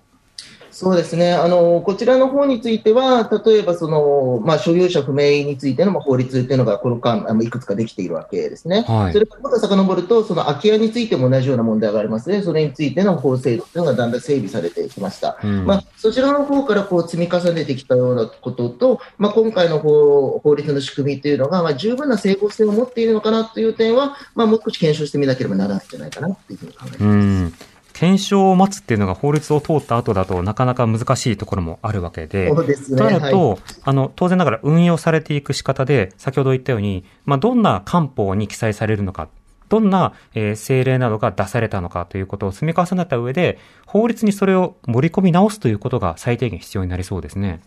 [0.81, 1.35] そうですね。
[1.35, 8.87] あの、こちらの方については、例えばその、まあ、所有者不明についてのまあ法律っていうのが、この間、あのいくつかできているわけですね。
[8.89, 12.41] はいそれからもっと遡ると、その空き家についても同じような問題がありますね。
[12.41, 15.37] それについての法制度というのがだんだん整備されてきました。
[15.45, 27.17] うんまあ、そちらの方からこう積み重ねてきたようなことと、まあ、今回の法法律の仕組みというのが、まあ、十分な整合性を持っているのかなという点は、まあ、もう少し検証してみなければならないんじゃないかなというふうに考えています。
[27.17, 27.70] うん。
[28.01, 39.29] 検証を待つっていうのが法律を通った後だとなかなか難しいところもあるわけで、そうですねとなると、はいあの、当然ながら運用されていく仕方で、先ほど言ったように、まあ、どんな官報に記載されるのか、
[39.69, 47.61] どんな、えー政令などが出されたのかということを積み重ねた上で、法律にそれを盛り込み直すということが最低限必要になりそうですね。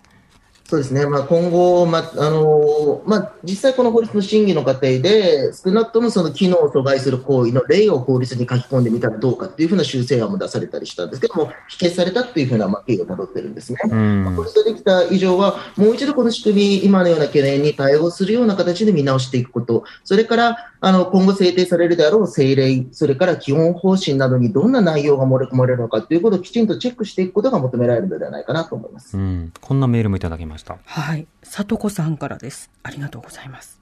[0.74, 13.78] そうですね、まあ、今後、まああのまあ、実際この法律の審議の過程で、少なくともその機能を阻害する行為の例を法律に書き込んでみたらどうかっていうふうな修正案も出されたりしたんですけども、否決されたっていうふうなまあ経緯をたどってるんですね。
[13.84, 14.24] うん。
[14.24, 29.18] まあこれができた以上は、もう一度この仕組み、今のような懸念に対応するような形で見直していくこと、それからあの今後制定されるであろう政令、それから基本方針などにどんな内容が盛り込まれるのかということをきちんとチェックしていくことが求められるのではないかなと思います。
[29.18, 29.54] うん。
[29.62, 30.80] こんなメールもいただきました。
[30.84, 31.26] はい。
[31.42, 32.70] 里子さんからです。
[32.84, 33.80] ありがとうございます。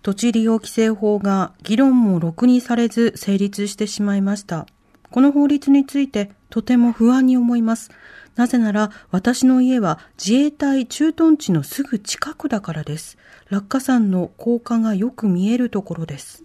[0.00, 4.66] 土地利用規制法が議論もろくにされず成立してしまいました。
[5.10, 7.90] この法律についてとても不安に思います。
[8.40, 13.18] なぜなら私の家は自衛隊駐屯地のすぐ近くだからです。
[13.50, 16.42] 落下山の高架がよく見えるところです。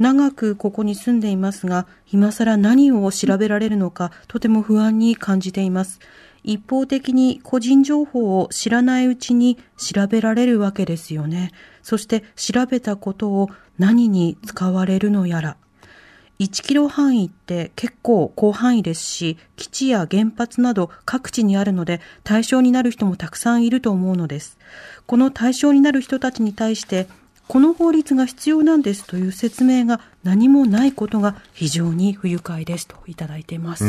[0.00, 6.00] 長くここに住んでいますが、今更何を調べられるのかとても不安に感じています。
[6.42, 11.52] 一方的に個人情報を知らないうちに調べられるわけですよね。
[11.80, 15.56] そして調べたことを何に使われるのやら。
[16.38, 24.58] 1キロ範囲って結構広範囲ですし、基地や原発など各地にあるので対象になる人もたくさんいると思うのです。
[25.06, 27.06] この対象になる人たちに対して、
[27.48, 33.84] この法律が必要なんですという説明が何もないことが非常に不愉快ですといただいています。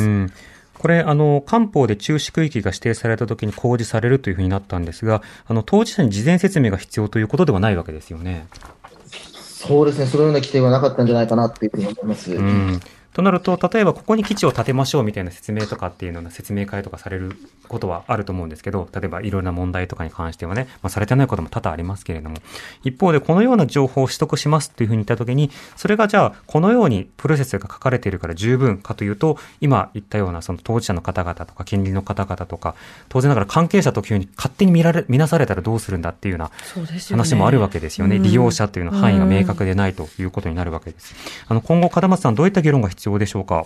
[0.77, 8.45] これ、あの、官報で中止区域が指定された時に公示されるというふうになったんですが、あの、当事者に事前説明が必要ということではないわけですよね。
[9.67, 12.33] そうですね、そのような規定はなかったんじゃないかなっていうふうに思います。
[12.33, 12.79] うん。
[13.17, 17.35] となると、例えばここに基地を建てましょうみたいな説明とかっていうような説明会とかされる
[17.67, 22.37] ことはあると思うんですけど、例えばいろいろな問題とかに関してはね、まあ、されてないことも多々ありますけれども、
[22.83, 32.75] 一方でこのような情報を取得しますっていうふうに言ったときに、それがじゃあ、このようにプロセスが書かれているから十分かというと、今言ったようなその当事者の方々とか、近隣の方々とか、
[33.09, 36.45] 当然ながら関係者と急に勝手に見られ、見なされたらどうするんだっていうよ
[36.75, 38.19] うな話もあるわけですよね。
[38.19, 41.15] 利用者というの範囲が明確でないということになるわけです。
[41.47, 43.65] あの、今後、門松さん、どういった議論が必要でしょうか？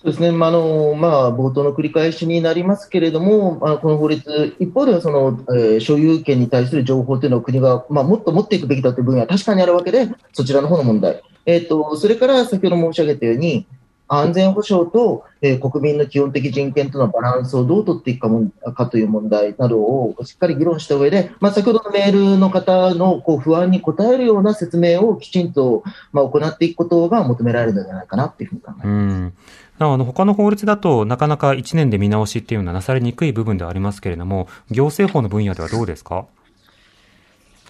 [0.00, 13.66] そうですね、まあのまあ、冒頭の繰り返しになりますけれども、まあ、この法律、一方ではその、えー、所有権に対する情報というのは国が、まあ、もっと持っていくべきだという分野は確かにあるわけで、そちらの方の問題、えーと、それから先ほど申し上げたように、
[14.08, 29.34] 安全保障と、えー、国民の基本的人権とのバランスをどう取っていくかもかという問題などをしっかり議論した上で、まあ、先ほどのメールの方のこう不安に応えるような説明をきちんと、まあ、行っていくことが求められるのではないかなというふうに考えます。
[29.78, 36.26] なおあの、他の法律だとなかなか1年で見直しっていうのはなされにくい部分ではありますけれども、行政法の分野ではどうですか？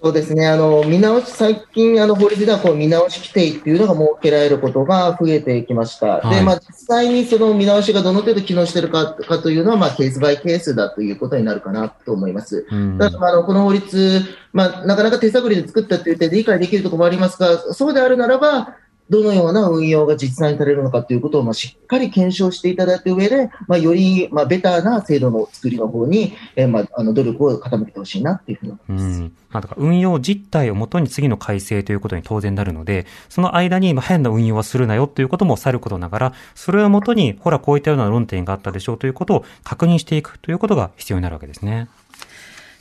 [0.00, 6.18] そうですね、あの見直し、最近、あの法律ではこう見直し規定っていうのが設けられることが増えてきました。
[6.18, 12.64] はい、で、まあ、実際にその見直しがどの程度機能しているかかというのは、まあ、ケースバイケースだということになるかなと思います。
[12.70, 14.22] うん、だから、あのこの法律、
[14.52, 18.76] まあ、なかなか手探りで作ったという点で理解できるところもありますが、そうであるならば、
[19.10, 29.20] どのような運用が実際にされるのかということを、まあ、しっかり検証していただいた上で、まあ、より、まあ、ベターな制度の作りの方に、えー、まあ、あの、努力を傾けてほしいなっていうふうに思います。
[29.20, 29.32] うん。
[29.50, 41.88] まあ、だから運用実態をもとに次の改正ということに当然なるので、その間に、まあ、変な運用はするなよということもさることながら、それをもとに、ほら、こういったような論点があったでしょうということを確認していくということが必要になるわけですね。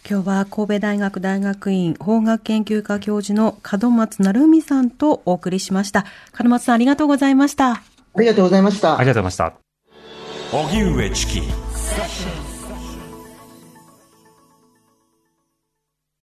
[0.10, 6.05] 今日は神戸大学大学院法学研究科教授の門松成海さんとお送りしました。
[6.39, 7.72] 門松さんありがとうございました。
[7.72, 7.82] あ
[8.16, 8.97] りがとうございました。
[8.97, 9.53] ありがとうございました。
[10.53, 11.41] 荻上チキ